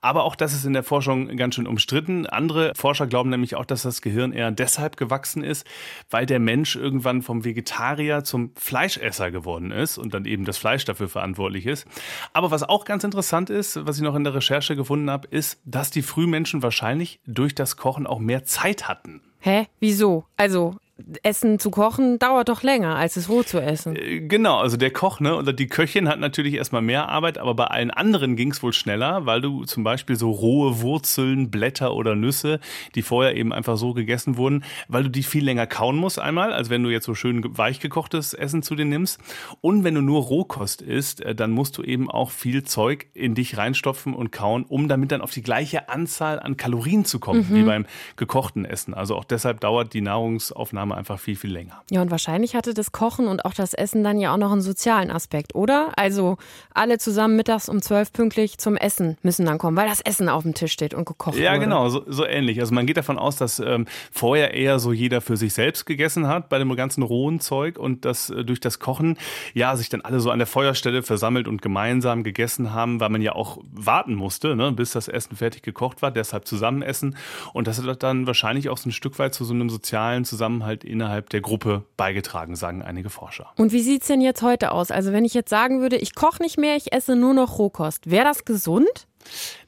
Aber 0.00 0.24
auch 0.24 0.34
das 0.34 0.52
ist 0.52 0.64
in 0.64 0.72
der 0.72 0.82
Forschung 0.82 1.28
ganz 1.36 1.54
schön 1.54 1.68
umstritten. 1.68 2.26
Andere 2.26 2.72
Forscher 2.74 3.06
glauben 3.06 3.30
nämlich 3.30 3.54
auch, 3.54 3.64
dass 3.64 3.82
das 3.82 4.02
Gehirn 4.02 4.32
eher 4.32 4.50
deshalb 4.50 4.96
gewachsen 4.96 5.44
ist, 5.44 5.64
weil 6.10 6.26
der 6.26 6.40
Mensch 6.40 6.74
irgendwann 6.74 7.22
vom 7.22 7.44
Vegetarier 7.44 8.24
zum 8.24 8.50
Fleischesser 8.56 9.30
geworden 9.30 9.70
ist 9.70 9.96
und 9.96 10.12
dann 10.12 10.24
eben 10.24 10.44
das 10.44 10.58
Fleisch 10.58 10.84
dafür 10.84 11.08
verantwortlich 11.08 11.66
ist. 11.66 11.86
Aber 12.32 12.50
was 12.50 12.64
auch 12.64 12.84
ganz 12.84 13.04
interessant 13.04 13.48
ist, 13.48 13.86
was 13.86 13.98
ich 13.98 14.02
noch 14.02 14.16
in 14.16 14.24
der 14.24 14.34
Recherche 14.34 14.74
gefunden 14.74 15.08
habe, 15.08 15.28
ist, 15.28 15.60
dass 15.64 15.92
die 15.92 16.02
Frühmenschen 16.02 16.64
wahrscheinlich 16.64 17.20
durch 17.28 17.54
das 17.54 17.76
Kochen 17.76 18.08
auch 18.08 18.23
mehr 18.24 18.44
Zeit 18.44 18.88
hatten. 18.88 19.20
Hä? 19.40 19.66
Wieso? 19.80 20.24
Also, 20.36 20.76
Essen 21.24 21.58
zu 21.58 21.72
kochen 21.72 22.20
dauert 22.20 22.48
doch 22.48 22.62
länger, 22.62 22.94
als 22.94 23.16
es 23.16 23.28
roh 23.28 23.42
zu 23.42 23.60
essen. 23.60 23.96
Äh, 23.96 24.20
genau, 24.20 24.58
also 24.58 24.76
der 24.76 24.92
Koch 24.92 25.18
ne, 25.18 25.34
oder 25.34 25.52
die 25.52 25.66
Köchin 25.66 26.08
hat 26.08 26.20
natürlich 26.20 26.54
erstmal 26.54 26.82
mehr 26.82 27.08
Arbeit, 27.08 27.36
aber 27.38 27.54
bei 27.54 27.64
allen 27.64 27.90
anderen 27.90 28.36
ging 28.36 28.52
es 28.52 28.62
wohl 28.62 28.72
schneller, 28.72 29.26
weil 29.26 29.40
du 29.40 29.64
zum 29.64 29.82
Beispiel 29.82 30.14
so 30.14 30.30
rohe 30.30 30.80
Wurzeln, 30.82 31.50
Blätter 31.50 31.94
oder 31.94 32.14
Nüsse, 32.14 32.60
die 32.94 33.02
vorher 33.02 33.34
eben 33.36 33.52
einfach 33.52 33.76
so 33.76 33.92
gegessen 33.92 34.36
wurden, 34.36 34.62
weil 34.86 35.02
du 35.02 35.10
die 35.10 35.24
viel 35.24 35.44
länger 35.44 35.66
kauen 35.66 35.96
musst 35.96 36.20
einmal, 36.20 36.52
als 36.52 36.70
wenn 36.70 36.84
du 36.84 36.90
jetzt 36.90 37.06
so 37.06 37.16
schön 37.16 37.42
weich 37.58 37.80
gekochtes 37.80 38.32
Essen 38.32 38.62
zu 38.62 38.76
dir 38.76 38.84
nimmst. 38.84 39.18
Und 39.60 39.82
wenn 39.82 39.96
du 39.96 40.00
nur 40.00 40.22
Rohkost 40.22 40.80
isst, 40.80 41.20
äh, 41.22 41.34
dann 41.34 41.50
musst 41.50 41.76
du 41.76 41.82
eben 41.82 42.08
auch 42.08 42.30
viel 42.30 42.62
Zeug 42.62 43.06
in 43.14 43.34
dich 43.34 43.56
reinstopfen 43.56 44.14
und 44.14 44.30
kauen, 44.30 44.64
um 44.64 44.86
damit 44.86 45.10
dann 45.10 45.22
auf 45.22 45.32
die 45.32 45.42
gleiche 45.42 45.88
Anzahl 45.88 46.38
an 46.38 46.56
Kalorien 46.56 47.04
zu 47.04 47.18
kommen, 47.18 47.46
mhm. 47.50 47.54
wie 47.54 47.62
beim 47.64 47.86
gekochten 48.14 48.64
Essen. 48.64 48.94
Also 48.94 49.16
auch 49.16 49.24
deshalb 49.24 49.58
dauert 49.58 49.92
die 49.92 50.00
Nahrungsaufnahme 50.00 50.83
Aufnahme 50.84 50.96
einfach 50.96 51.18
viel, 51.18 51.36
viel 51.36 51.52
länger. 51.52 51.82
Ja, 51.90 52.02
und 52.02 52.10
wahrscheinlich 52.10 52.54
hatte 52.54 52.74
das 52.74 52.92
Kochen 52.92 53.26
und 53.26 53.44
auch 53.44 53.54
das 53.54 53.74
Essen 53.74 54.04
dann 54.04 54.20
ja 54.20 54.32
auch 54.32 54.36
noch 54.36 54.52
einen 54.52 54.60
sozialen 54.60 55.10
Aspekt, 55.10 55.54
oder? 55.54 55.92
Also 55.96 56.36
alle 56.74 56.98
zusammen 56.98 57.36
mittags 57.36 57.68
um 57.68 57.80
zwölf 57.80 58.12
pünktlich 58.12 58.58
zum 58.58 58.76
Essen 58.76 59.16
müssen 59.22 59.46
dann 59.46 59.58
kommen, 59.58 59.76
weil 59.76 59.88
das 59.88 60.00
Essen 60.00 60.28
auf 60.28 60.42
dem 60.42 60.54
Tisch 60.54 60.72
steht 60.72 60.94
und 60.94 61.06
gekocht 61.06 61.36
ja, 61.36 61.40
wurde. 61.40 61.44
Ja, 61.44 61.56
genau, 61.56 61.88
so, 61.88 62.04
so, 62.06 62.26
ähnlich. 62.26 62.60
Also 62.60 62.74
man 62.74 62.86
geht 62.86 62.96
davon 62.96 63.18
aus, 63.18 63.36
dass 63.36 63.58
ähm, 63.60 63.86
vorher 64.12 64.54
eher 64.54 64.78
so 64.78 64.92
jeder 64.92 65.20
für 65.20 65.36
sich 65.36 65.54
selbst 65.54 65.86
gegessen 65.86 66.28
hat 66.28 66.48
bei 66.48 66.58
dem 66.58 66.74
ganzen 66.76 67.02
rohen 67.02 67.40
Zeug 67.40 67.78
und 67.78 68.04
dass 68.04 68.30
äh, 68.30 68.44
durch 68.44 68.60
das 68.60 68.78
Kochen 68.78 69.16
ja 69.54 69.76
sich 69.76 69.88
dann 69.88 70.02
alle 70.02 70.20
so 70.20 70.30
an 70.30 70.38
der 70.38 70.46
Feuerstelle 70.46 71.02
versammelt 71.02 71.48
und 71.48 71.62
gemeinsam 71.62 72.24
gegessen 72.24 72.72
haben, 72.72 73.00
weil 73.00 73.08
man 73.08 73.22
ja 73.22 73.32
auch 73.32 73.58
warten 73.72 74.14
musste, 74.14 74.56
ne, 74.56 74.72
bis 74.72 74.92
das 74.92 75.08
Essen 75.08 75.36
fertig 75.36 75.62
gekocht 75.62 76.02
war, 76.02 76.10
deshalb 76.10 76.46
zusammen 76.46 76.82
essen. 76.82 77.16
Und 77.52 77.66
das 77.66 77.82
hat 77.82 78.02
dann 78.02 78.26
wahrscheinlich 78.26 78.68
auch 78.68 78.78
so 78.78 78.88
ein 78.88 78.92
Stück 78.92 79.18
weit 79.18 79.34
zu 79.34 79.44
so 79.44 79.54
einem 79.54 79.70
sozialen 79.70 80.24
Zusammenhalt 80.24 80.73
halt 80.74 80.84
innerhalb 80.84 81.30
der 81.30 81.40
Gruppe 81.40 81.84
beigetragen, 81.96 82.56
sagen 82.56 82.82
einige 82.82 83.10
Forscher. 83.10 83.52
Und 83.56 83.72
wie 83.72 83.80
sieht 83.80 84.02
es 84.02 84.08
denn 84.08 84.20
jetzt 84.20 84.42
heute 84.42 84.72
aus? 84.72 84.90
Also 84.90 85.12
wenn 85.12 85.24
ich 85.24 85.34
jetzt 85.34 85.50
sagen 85.50 85.80
würde, 85.80 85.96
ich 85.96 86.14
koche 86.14 86.42
nicht 86.42 86.58
mehr, 86.58 86.76
ich 86.76 86.92
esse 86.92 87.16
nur 87.16 87.34
noch 87.34 87.58
Rohkost, 87.58 88.10
wäre 88.10 88.24
das 88.24 88.44
gesund? 88.44 89.06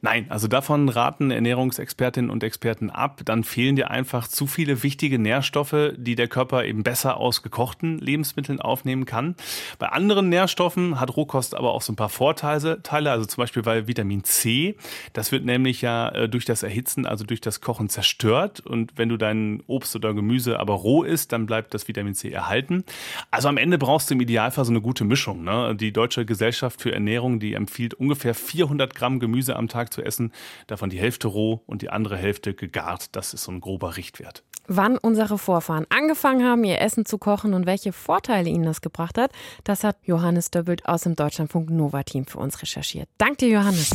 Nein, 0.03 0.27
also 0.29 0.47
davon 0.47 0.89
raten 0.89 1.31
Ernährungsexpertinnen 1.31 2.31
und 2.31 2.45
Experten 2.45 2.91
ab. 2.91 3.23
Dann 3.25 3.45
fehlen 3.45 3.77
dir 3.77 3.91
einfach 3.91 4.29
zu 4.29 4.47
viele 4.47 4.83
wichtige 4.83 5.19
Nährstoffe, 5.19 5.93
die 5.97 6.15
der 6.15 6.29
Körper 6.29 6.65
eben 6.65 6.83
besser 6.83 7.17
aus 7.17 7.43
gekochten 7.43 7.99
Lebensmitteln 7.99 8.61
aufnehmen 8.61 9.05
kann. 9.05 9.35
Bei 9.79 9.89
anderen 9.89 10.29
Nährstoffen 10.29 11.01
hat 11.01 11.17
Rohkost 11.17 11.55
aber 11.55 11.73
auch 11.73 11.83
so 11.83 11.93
ein 11.93 11.97
paar 11.97 12.09
Vorteile, 12.09 12.81
also 13.11 13.25
zum 13.25 13.43
Beispiel 13.43 13.63
bei 13.63 13.89
Vitamin 13.89 14.25
C. 14.25 14.77
Das 15.13 15.33
wird 15.33 15.45
nämlich 15.45 15.83
ja 15.83 16.09
äh, 16.11 16.29
durch 16.29 16.45
das 16.45 16.63
Erhitzen, 16.63 17.07
also 17.07 17.25
durch 17.25 17.41
das 17.41 17.61
Kochen 17.61 17.89
zerstört. 17.89 18.61
Und 18.61 18.93
wenn 18.97 19.09
du 19.09 19.17
dein 19.17 19.63
Obst 19.67 19.97
oder 19.97 20.15
Gemüse 20.15 20.61
aber 20.61 20.75
roh 20.75 21.03
isst, 21.03 21.33
dann 21.33 21.47
bleibt 21.47 21.75
das 21.75 21.89
Vitamin 21.89 22.15
C 22.15 22.31
erhalten. 22.31 22.85
Also 23.31 23.49
am 23.49 23.57
Ende 23.57 23.79
brauchst 23.79 24.11
du 24.11 24.15
im 24.15 24.21
Idealfall 24.21 24.65
so 24.65 24.73
eine 24.73 24.81
gute 24.81 25.05
Mischung. 25.05 25.45
Ne? 25.45 25.75
Die 25.75 25.93
Deutsche 25.93 26.25
Gesellschaft 26.25 26.81
für 26.81 26.93
Ernährung, 26.93 27.41
die 27.41 27.55
empfiehlt 27.55 27.95
ungefähr 27.95 28.35
400 28.35 28.95
Gramm 28.95 29.21
Gemüse 29.21 29.46
Gemüse 29.47 29.57
am 29.57 29.69
Tag 29.69 29.93
zu 29.93 30.03
essen, 30.03 30.33
davon 30.67 30.91
die 30.91 30.99
Hälfte 30.99 31.29
roh 31.29 31.63
und 31.67 31.83
die 31.83 31.91
andere 31.91 32.17
Hälfte 32.17 32.55
gegart. 32.55 33.15
Das 33.15 33.35
ist 33.35 33.45
so 33.45 33.53
ein 33.53 33.61
grober 33.61 33.97
Richtwert. 33.97 34.43
Wann 34.69 34.99
unsere 34.99 35.39
Vorfahren 35.39 35.87
angefangen 35.91 36.45
haben, 36.45 36.65
ihr 36.65 36.81
Essen 36.81 37.05
zu 37.07 37.19
kochen 37.19 37.55
und 37.55 37.67
welche 37.67 37.93
Vorteile 37.93 38.51
ihnen 38.51 38.65
das 38.65 38.81
gebracht 38.81 39.17
hat, 39.17 39.31
das 39.63 39.85
hat 39.85 39.97
Johannes 40.03 40.51
Döbbelt 40.51 40.87
aus 40.87 41.03
dem 41.03 41.15
Deutschlandfunk 41.15 41.71
Nova 41.71 42.03
Team 42.03 42.27
für 42.27 42.39
uns 42.39 42.61
recherchiert. 42.61 43.09
Dank 43.17 43.39
dir, 43.39 43.49
Johannes. 43.49 43.91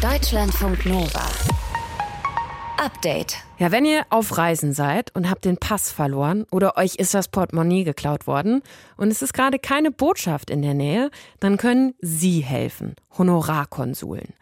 Deutschlandfunk 0.00 0.86
Nova. 0.86 1.28
Update. 2.76 3.36
Ja, 3.58 3.70
wenn 3.70 3.84
ihr 3.84 4.02
auf 4.10 4.36
Reisen 4.36 4.72
seid 4.72 5.14
und 5.14 5.30
habt 5.30 5.44
den 5.44 5.56
Pass 5.56 5.92
verloren 5.92 6.44
oder 6.50 6.76
euch 6.76 6.96
ist 6.96 7.14
das 7.14 7.28
Portemonnaie 7.28 7.84
geklaut 7.84 8.26
worden 8.26 8.62
und 8.96 9.10
es 9.10 9.22
ist 9.22 9.32
gerade 9.32 9.58
keine 9.58 9.90
Botschaft 9.90 10.50
in 10.50 10.62
der 10.62 10.74
Nähe, 10.74 11.10
dann 11.40 11.56
können 11.56 11.94
Sie 12.00 12.40
helfen. 12.40 12.94
Honorarkonsuln. 13.16 14.34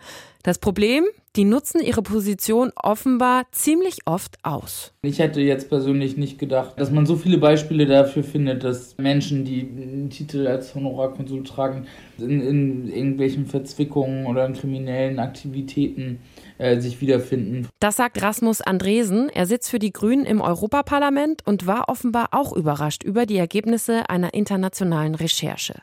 Das 0.43 0.59
Problem, 0.59 1.05
die 1.37 1.45
nutzen 1.45 1.81
ihre 1.81 2.03
Position 2.03 2.73
offenbar 2.75 3.45
ziemlich 3.53 3.99
oft 4.07 4.39
aus. 4.43 4.93
Ich 5.03 5.21
hätte 5.21 5.41
jetzt 5.41 5.69
persönlich 5.69 6.17
nicht 6.17 6.39
gedacht, 6.39 6.81
dass 6.81 6.91
man 6.91 7.07
so 7.07 7.17
viele 7.17 7.39
Beispiele 7.39 7.87
dafür 7.87 8.25
findet, 8.25 8.65
dass 8.65 8.99
Menschen, 8.99 9.45
die 9.45 9.61
einen 9.61 10.11
Titel 10.11 10.49
als 10.49 10.75
Honorarkonsul 10.75 11.45
tragen, 11.45 11.87
in, 12.19 12.41
in 12.41 12.89
irgendwelchen 12.89 13.47
Verzwickungen 13.47 14.27
oder 14.27 14.45
in 14.47 14.55
kriminellen 14.55 15.21
Aktivitäten 15.21 16.19
äh, 16.63 16.81
sich 16.81 17.01
wiederfinden. 17.01 17.69
Das 17.81 17.97
sagt 17.97 18.23
Rasmus 18.23 18.61
Andresen. 18.61 19.29
Er 19.29 19.47
sitzt 19.47 19.69
für 19.69 19.79
die 19.79 19.93
Grünen 19.93 20.25
im 20.25 20.41
Europaparlament 20.41 21.45
und 21.45 21.67
war 21.67 21.89
offenbar 21.89 22.29
auch 22.31 22.53
überrascht 22.53 23.03
über 23.03 23.27
die 23.27 23.37
Ergebnisse 23.37 24.09
einer 24.09 24.33
internationalen 24.33 25.15
Recherche. 25.15 25.83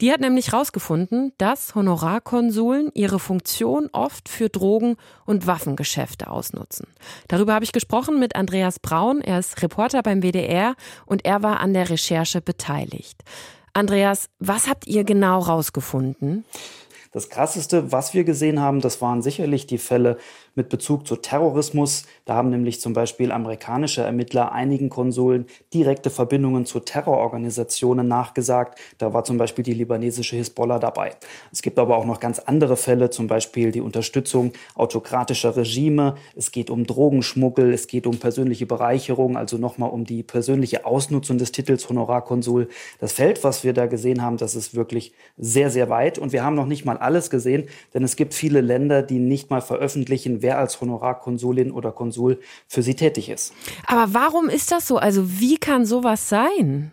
Die 0.00 0.12
hat 0.12 0.20
nämlich 0.20 0.52
herausgefunden, 0.52 1.32
dass 1.38 1.74
Honorarkonsuln 1.74 2.90
ihre 2.94 3.18
Funktion 3.18 3.88
oft 3.92 4.28
für 4.28 4.48
Drogen- 4.48 4.96
und 5.24 5.46
Waffengeschäfte 5.46 6.30
ausnutzen. 6.30 6.86
Darüber 7.28 7.54
habe 7.54 7.64
ich 7.64 7.72
gesprochen 7.72 8.20
mit 8.20 8.36
Andreas 8.36 8.78
Braun. 8.78 9.20
Er 9.20 9.40
ist 9.40 9.60
Reporter 9.62 10.02
beim 10.02 10.22
WDR 10.22 10.76
und 11.06 11.24
er 11.24 11.42
war 11.42 11.60
an 11.60 11.74
der 11.74 11.90
Recherche 11.90 12.40
beteiligt. 12.40 13.22
Andreas, 13.72 14.28
was 14.38 14.68
habt 14.68 14.86
ihr 14.86 15.04
genau 15.04 15.40
rausgefunden? 15.40 16.44
Das 17.12 17.28
Krasseste, 17.28 17.90
was 17.90 18.14
wir 18.14 18.22
gesehen 18.24 18.60
haben, 18.60 18.80
das 18.80 19.02
waren 19.02 19.20
sicherlich 19.20 19.66
die 19.66 19.78
Fälle 19.78 20.16
mit 20.54 20.68
Bezug 20.68 21.06
zu 21.06 21.16
Terrorismus. 21.16 22.04
Da 22.24 22.34
haben 22.34 22.50
nämlich 22.50 22.80
zum 22.80 22.92
Beispiel 22.92 23.32
amerikanische 23.32 24.02
Ermittler 24.02 24.52
einigen 24.52 24.88
Konsuln 24.88 25.46
direkte 25.72 26.10
Verbindungen 26.10 26.66
zu 26.66 26.80
Terrororganisationen 26.80 28.06
nachgesagt. 28.06 28.78
Da 28.98 29.12
war 29.12 29.24
zum 29.24 29.38
Beispiel 29.38 29.64
die 29.64 29.74
libanesische 29.74 30.36
Hisbollah 30.36 30.78
dabei. 30.78 31.12
Es 31.52 31.62
gibt 31.62 31.78
aber 31.78 31.96
auch 31.96 32.04
noch 32.04 32.20
ganz 32.20 32.38
andere 32.38 32.76
Fälle, 32.76 33.10
zum 33.10 33.26
Beispiel 33.26 33.72
die 33.72 33.80
Unterstützung 33.80 34.52
autokratischer 34.74 35.56
Regime. 35.56 36.16
Es 36.36 36.52
geht 36.52 36.70
um 36.70 36.86
Drogenschmuggel, 36.86 37.72
es 37.72 37.86
geht 37.86 38.06
um 38.06 38.18
persönliche 38.18 38.66
Bereicherung, 38.66 39.36
also 39.36 39.58
nochmal 39.58 39.90
um 39.90 40.04
die 40.04 40.22
persönliche 40.22 40.84
Ausnutzung 40.84 41.38
des 41.38 41.52
Titels 41.52 41.88
Honorarkonsul. 41.88 42.68
Das 42.98 43.12
Feld, 43.12 43.44
was 43.44 43.64
wir 43.64 43.72
da 43.72 43.86
gesehen 43.86 44.22
haben, 44.22 44.36
das 44.36 44.54
ist 44.54 44.74
wirklich 44.74 45.12
sehr, 45.36 45.70
sehr 45.70 45.88
weit. 45.88 46.18
Und 46.18 46.32
wir 46.32 46.44
haben 46.44 46.54
noch 46.54 46.66
nicht 46.66 46.84
mal 46.84 46.96
alles 46.96 47.30
gesehen, 47.30 47.68
denn 47.94 48.04
es 48.04 48.16
gibt 48.16 48.34
viele 48.34 48.60
Länder, 48.60 49.02
die 49.02 49.18
nicht 49.18 49.50
mal 49.50 49.60
veröffentlichen, 49.60 50.39
wer 50.42 50.58
als 50.58 50.80
Honorarkonsulin 50.80 51.70
oder 51.70 51.92
Konsul 51.92 52.40
für 52.68 52.82
sie 52.82 52.94
tätig 52.94 53.28
ist. 53.28 53.52
Aber 53.86 54.14
warum 54.14 54.48
ist 54.48 54.72
das 54.72 54.86
so? 54.86 54.98
Also 54.98 55.40
wie 55.40 55.56
kann 55.56 55.84
sowas 55.84 56.28
sein? 56.28 56.92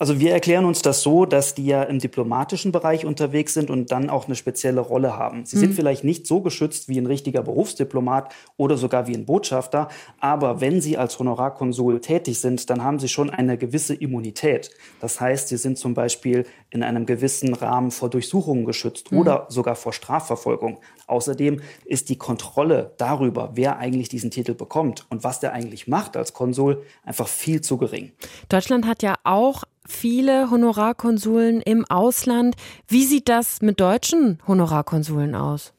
Also 0.00 0.18
wir 0.18 0.32
erklären 0.32 0.64
uns 0.64 0.80
das 0.80 1.02
so, 1.02 1.26
dass 1.26 1.54
die 1.54 1.66
ja 1.66 1.82
im 1.82 1.98
diplomatischen 1.98 2.72
Bereich 2.72 3.04
unterwegs 3.04 3.52
sind 3.52 3.68
und 3.68 3.92
dann 3.92 4.08
auch 4.08 4.24
eine 4.24 4.34
spezielle 4.34 4.80
Rolle 4.80 5.18
haben. 5.18 5.44
Sie 5.44 5.56
mhm. 5.56 5.60
sind 5.60 5.74
vielleicht 5.74 6.04
nicht 6.04 6.26
so 6.26 6.40
geschützt 6.40 6.88
wie 6.88 6.98
ein 6.98 7.04
richtiger 7.04 7.42
Berufsdiplomat 7.42 8.32
oder 8.56 8.78
sogar 8.78 9.06
wie 9.08 9.14
ein 9.14 9.26
Botschafter, 9.26 9.88
aber 10.18 10.62
wenn 10.62 10.80
sie 10.80 10.96
als 10.96 11.18
Honorarkonsul 11.18 12.00
tätig 12.00 12.40
sind, 12.40 12.70
dann 12.70 12.82
haben 12.82 12.98
sie 12.98 13.08
schon 13.08 13.28
eine 13.28 13.58
gewisse 13.58 13.92
Immunität. 13.92 14.70
Das 15.02 15.20
heißt, 15.20 15.48
sie 15.48 15.58
sind 15.58 15.76
zum 15.76 15.92
Beispiel 15.92 16.46
in 16.70 16.82
einem 16.82 17.04
gewissen 17.04 17.52
Rahmen 17.52 17.90
vor 17.90 18.08
Durchsuchungen 18.08 18.64
geschützt 18.64 19.12
mhm. 19.12 19.18
oder 19.18 19.46
sogar 19.50 19.74
vor 19.74 19.92
Strafverfolgung. 19.92 20.80
Außerdem 21.08 21.60
ist 21.84 22.08
die 22.08 22.16
Kontrolle 22.16 22.94
darüber, 22.96 23.50
wer 23.52 23.76
eigentlich 23.76 24.08
diesen 24.08 24.30
Titel 24.30 24.54
bekommt 24.54 25.04
und 25.10 25.24
was 25.24 25.40
der 25.40 25.52
eigentlich 25.52 25.88
macht 25.88 26.16
als 26.16 26.32
Konsul, 26.32 26.84
einfach 27.04 27.28
viel 27.28 27.60
zu 27.60 27.76
gering. 27.76 28.12
Deutschland 28.48 28.86
hat 28.86 29.02
ja 29.02 29.16
auch 29.24 29.64
viele 29.90 30.50
Honorarkonsuln 30.50 31.60
im 31.60 31.84
Ausland. 31.90 32.54
Wie 32.88 33.04
sieht 33.04 33.28
das 33.28 33.60
mit 33.60 33.80
deutschen 33.80 34.38
Honorarkonsuln 34.46 35.34
aus? 35.34 35.72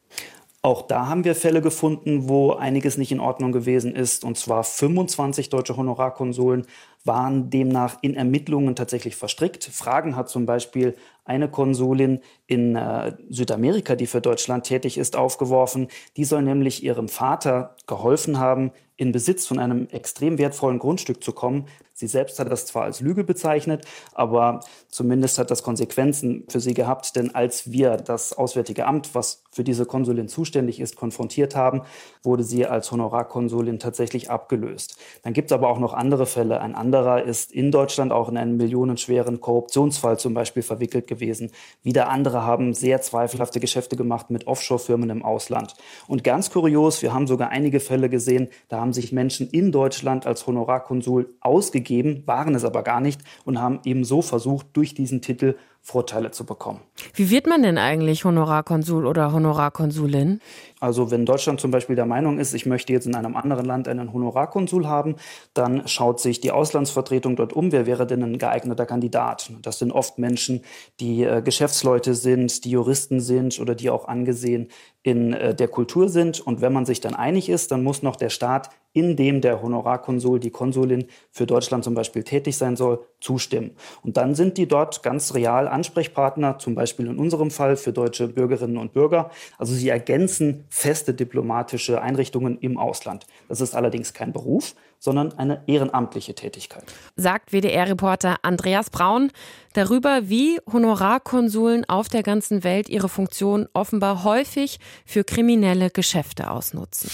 Auch 0.64 0.82
da 0.82 1.08
haben 1.08 1.24
wir 1.24 1.34
Fälle 1.34 1.60
gefunden, 1.60 2.28
wo 2.28 2.52
einiges 2.52 2.96
nicht 2.96 3.10
in 3.10 3.18
Ordnung 3.18 3.50
gewesen 3.50 3.96
ist. 3.96 4.22
Und 4.22 4.38
zwar 4.38 4.62
25 4.62 5.48
deutsche 5.48 5.76
Honorarkonsuln 5.76 6.66
waren 7.04 7.50
demnach 7.50 7.98
in 8.00 8.14
Ermittlungen 8.14 8.76
tatsächlich 8.76 9.16
verstrickt. 9.16 9.64
Fragen 9.64 10.14
hat 10.14 10.28
zum 10.28 10.46
Beispiel 10.46 10.94
eine 11.24 11.48
Konsulin 11.48 12.20
in 12.46 12.76
äh, 12.76 13.12
Südamerika, 13.28 13.96
die 13.96 14.06
für 14.06 14.20
Deutschland 14.20 14.64
tätig 14.64 14.98
ist, 14.98 15.16
aufgeworfen. 15.16 15.88
Die 16.16 16.24
soll 16.24 16.42
nämlich 16.42 16.84
ihrem 16.84 17.08
Vater 17.08 17.74
geholfen 17.88 18.38
haben, 18.38 18.70
in 18.96 19.10
Besitz 19.10 19.46
von 19.46 19.58
einem 19.58 19.88
extrem 19.90 20.38
wertvollen 20.38 20.78
Grundstück 20.78 21.24
zu 21.24 21.32
kommen. 21.32 21.66
Sie 21.94 22.06
selbst 22.06 22.38
hat 22.38 22.50
das 22.50 22.66
zwar 22.66 22.84
als 22.84 23.00
Lüge 23.00 23.24
bezeichnet, 23.24 23.84
aber 24.12 24.60
zumindest 24.88 25.38
hat 25.38 25.50
das 25.50 25.62
Konsequenzen 25.62 26.44
für 26.48 26.60
sie 26.60 26.74
gehabt, 26.74 27.16
denn 27.16 27.34
als 27.34 27.70
wir 27.70 27.96
das 27.96 28.32
Auswärtige 28.32 28.86
Amt, 28.86 29.14
was 29.14 29.44
für 29.50 29.64
diese 29.64 29.84
Konsulin 29.84 30.28
zuständig 30.28 30.80
ist, 30.80 30.96
konfrontiert 30.96 31.54
haben, 31.54 31.82
wurde 32.22 32.42
sie 32.42 32.66
als 32.66 32.90
Honorarkonsulin 32.90 33.78
tatsächlich 33.78 34.30
abgelöst. 34.30 34.96
Dann 35.22 35.34
gibt 35.34 35.50
es 35.50 35.54
aber 35.54 35.68
auch 35.68 35.78
noch 35.78 35.92
andere 35.92 36.26
Fälle. 36.26 36.60
Ein 36.60 36.74
anderer 36.74 37.22
ist 37.22 37.52
in 37.52 37.70
Deutschland 37.70 38.12
auch 38.12 38.28
in 38.28 38.38
einen 38.38 38.56
millionenschweren 38.56 39.40
Korruptionsfall 39.40 40.18
zum 40.18 40.32
Beispiel 40.32 40.62
verwickelt 40.62 41.06
gewesen. 41.06 41.50
Wieder 41.82 42.08
andere 42.08 42.44
haben 42.44 42.72
sehr 42.72 43.02
zweifelhafte 43.02 43.60
Geschäfte 43.60 43.96
gemacht 43.96 44.30
mit 44.30 44.46
Offshore-Firmen 44.46 45.10
im 45.10 45.24
Ausland. 45.24 45.74
Und 46.08 46.24
ganz 46.24 46.50
kurios, 46.50 47.02
wir 47.02 47.12
haben 47.12 47.26
sogar 47.26 47.50
einige 47.50 47.80
Fälle 47.80 48.08
gesehen, 48.08 48.48
da 48.68 48.80
haben 48.80 48.92
sich 48.94 49.12
Menschen 49.12 49.50
in 49.50 49.70
Deutschland 49.70 50.26
als 50.26 50.46
Honorarkonsul 50.46 51.34
ausgegeben, 51.40 51.81
waren 52.26 52.54
es 52.54 52.64
aber 52.64 52.82
gar 52.82 53.00
nicht 53.00 53.20
und 53.44 53.60
haben 53.60 53.80
eben 53.84 54.04
so 54.04 54.22
versucht, 54.22 54.66
durch 54.74 54.94
diesen 54.94 55.20
Titel 55.22 55.56
Vorteile 55.84 56.30
zu 56.30 56.46
bekommen. 56.46 56.80
Wie 57.12 57.28
wird 57.28 57.48
man 57.48 57.62
denn 57.62 57.76
eigentlich 57.76 58.24
Honorarkonsul 58.24 59.04
oder 59.04 59.32
Honorarkonsulin? 59.32 60.40
Also 60.78 61.10
wenn 61.10 61.26
Deutschland 61.26 61.60
zum 61.60 61.72
Beispiel 61.72 61.96
der 61.96 62.06
Meinung 62.06 62.38
ist, 62.38 62.54
ich 62.54 62.66
möchte 62.66 62.92
jetzt 62.92 63.06
in 63.06 63.16
einem 63.16 63.34
anderen 63.34 63.66
Land 63.66 63.88
einen 63.88 64.12
Honorarkonsul 64.12 64.86
haben, 64.86 65.16
dann 65.54 65.88
schaut 65.88 66.20
sich 66.20 66.40
die 66.40 66.52
Auslandsvertretung 66.52 67.34
dort 67.34 67.52
um, 67.52 67.72
wer 67.72 67.84
wäre 67.84 68.06
denn 68.06 68.22
ein 68.22 68.38
geeigneter 68.38 68.86
Kandidat. 68.86 69.50
Das 69.62 69.80
sind 69.80 69.90
oft 69.90 70.18
Menschen, 70.18 70.62
die 71.00 71.24
äh, 71.24 71.42
Geschäftsleute 71.42 72.14
sind, 72.14 72.64
die 72.64 72.70
Juristen 72.70 73.18
sind 73.18 73.58
oder 73.58 73.74
die 73.74 73.90
auch 73.90 74.06
angesehen 74.06 74.68
in 75.02 75.32
äh, 75.32 75.52
der 75.52 75.66
Kultur 75.66 76.08
sind. 76.08 76.40
Und 76.40 76.60
wenn 76.60 76.72
man 76.72 76.86
sich 76.86 77.00
dann 77.00 77.14
einig 77.14 77.48
ist, 77.48 77.72
dann 77.72 77.82
muss 77.82 78.02
noch 78.02 78.14
der 78.14 78.30
Staat, 78.30 78.70
in 78.92 79.16
dem 79.16 79.40
der 79.40 79.62
Honorarkonsul, 79.62 80.38
die 80.38 80.50
Konsulin 80.50 81.06
für 81.32 81.46
Deutschland 81.46 81.82
zum 81.82 81.94
Beispiel 81.94 82.22
tätig 82.22 82.56
sein 82.56 82.76
soll, 82.76 83.04
zustimmen. 83.22 83.70
Und 84.02 84.16
dann 84.16 84.34
sind 84.34 84.58
die 84.58 84.66
dort 84.66 85.02
ganz 85.02 85.34
real 85.34 85.68
Ansprechpartner, 85.68 86.58
zum 86.58 86.74
Beispiel 86.74 87.06
in 87.06 87.18
unserem 87.18 87.50
Fall 87.50 87.76
für 87.76 87.92
deutsche 87.92 88.28
Bürgerinnen 88.28 88.76
und 88.76 88.92
Bürger. 88.92 89.30
Also 89.58 89.74
sie 89.74 89.88
ergänzen 89.88 90.64
feste 90.68 91.14
diplomatische 91.14 92.02
Einrichtungen 92.02 92.58
im 92.58 92.76
Ausland. 92.78 93.26
Das 93.48 93.60
ist 93.60 93.74
allerdings 93.74 94.12
kein 94.12 94.32
Beruf, 94.32 94.74
sondern 94.98 95.36
eine 95.38 95.62
ehrenamtliche 95.66 96.34
Tätigkeit. 96.34 96.84
Sagt 97.16 97.52
WDR-Reporter 97.52 98.36
Andreas 98.42 98.90
Braun 98.90 99.30
darüber, 99.72 100.28
wie 100.28 100.60
Honorarkonsuln 100.72 101.84
auf 101.88 102.08
der 102.08 102.22
ganzen 102.22 102.62
Welt 102.62 102.88
ihre 102.88 103.08
Funktion 103.08 103.68
offenbar 103.72 104.24
häufig 104.24 104.78
für 105.04 105.24
kriminelle 105.24 105.90
Geschäfte 105.90 106.50
ausnutzen. 106.50 107.10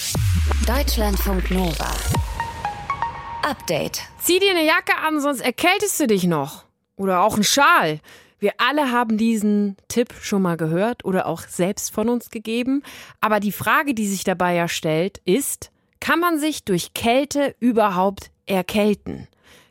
Deutschlandfunk 0.67 1.49
Nova. 1.51 1.87
Update. 3.49 4.01
Zieh 4.19 4.37
dir 4.37 4.51
eine 4.51 4.63
Jacke 4.63 4.95
an, 4.95 5.19
sonst 5.19 5.41
erkältest 5.41 5.99
du 5.99 6.05
dich 6.05 6.25
noch. 6.25 6.65
Oder 6.97 7.21
auch 7.23 7.33
einen 7.33 7.43
Schal. 7.43 7.99
Wir 8.37 8.53
alle 8.59 8.91
haben 8.91 9.17
diesen 9.17 9.75
Tipp 9.87 10.13
schon 10.21 10.43
mal 10.43 10.55
gehört 10.55 11.03
oder 11.03 11.25
auch 11.25 11.41
selbst 11.41 11.91
von 11.91 12.09
uns 12.09 12.29
gegeben. 12.29 12.83
Aber 13.21 13.39
die 13.39 13.51
Frage, 13.51 13.95
die 13.95 14.07
sich 14.07 14.23
dabei 14.23 14.53
ja 14.53 14.67
stellt, 14.67 15.19
ist, 15.25 15.71
kann 15.99 16.19
man 16.19 16.37
sich 16.37 16.63
durch 16.63 16.93
Kälte 16.93 17.55
überhaupt 17.59 18.29
erkälten? 18.45 19.27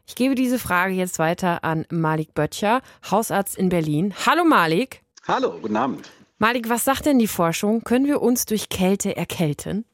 Ich 0.09 0.17
gebe 0.17 0.35
diese 0.35 0.59
Frage 0.59 0.95
jetzt 0.95 1.21
weiter 1.21 1.62
an 1.62 1.87
Malik 1.88 2.35
Böttcher, 2.35 2.83
Hausarzt 3.09 3.57
in 3.57 3.69
Berlin. 3.69 4.12
Hallo 4.27 4.45
Malik. 4.45 5.03
Hallo, 5.29 5.57
guten 5.62 5.77
Abend. 5.77 6.11
Malik, 6.38 6.69
was 6.69 6.85
sagt 6.85 7.07
denn 7.07 7.21
die 7.21 7.29
Forschung? 7.29 7.85
Können 7.85 8.07
wir 8.07 8.23
uns 8.23 8.45
durch 8.45 8.71
Kälte 8.71 9.17
erkälten? 9.17 9.85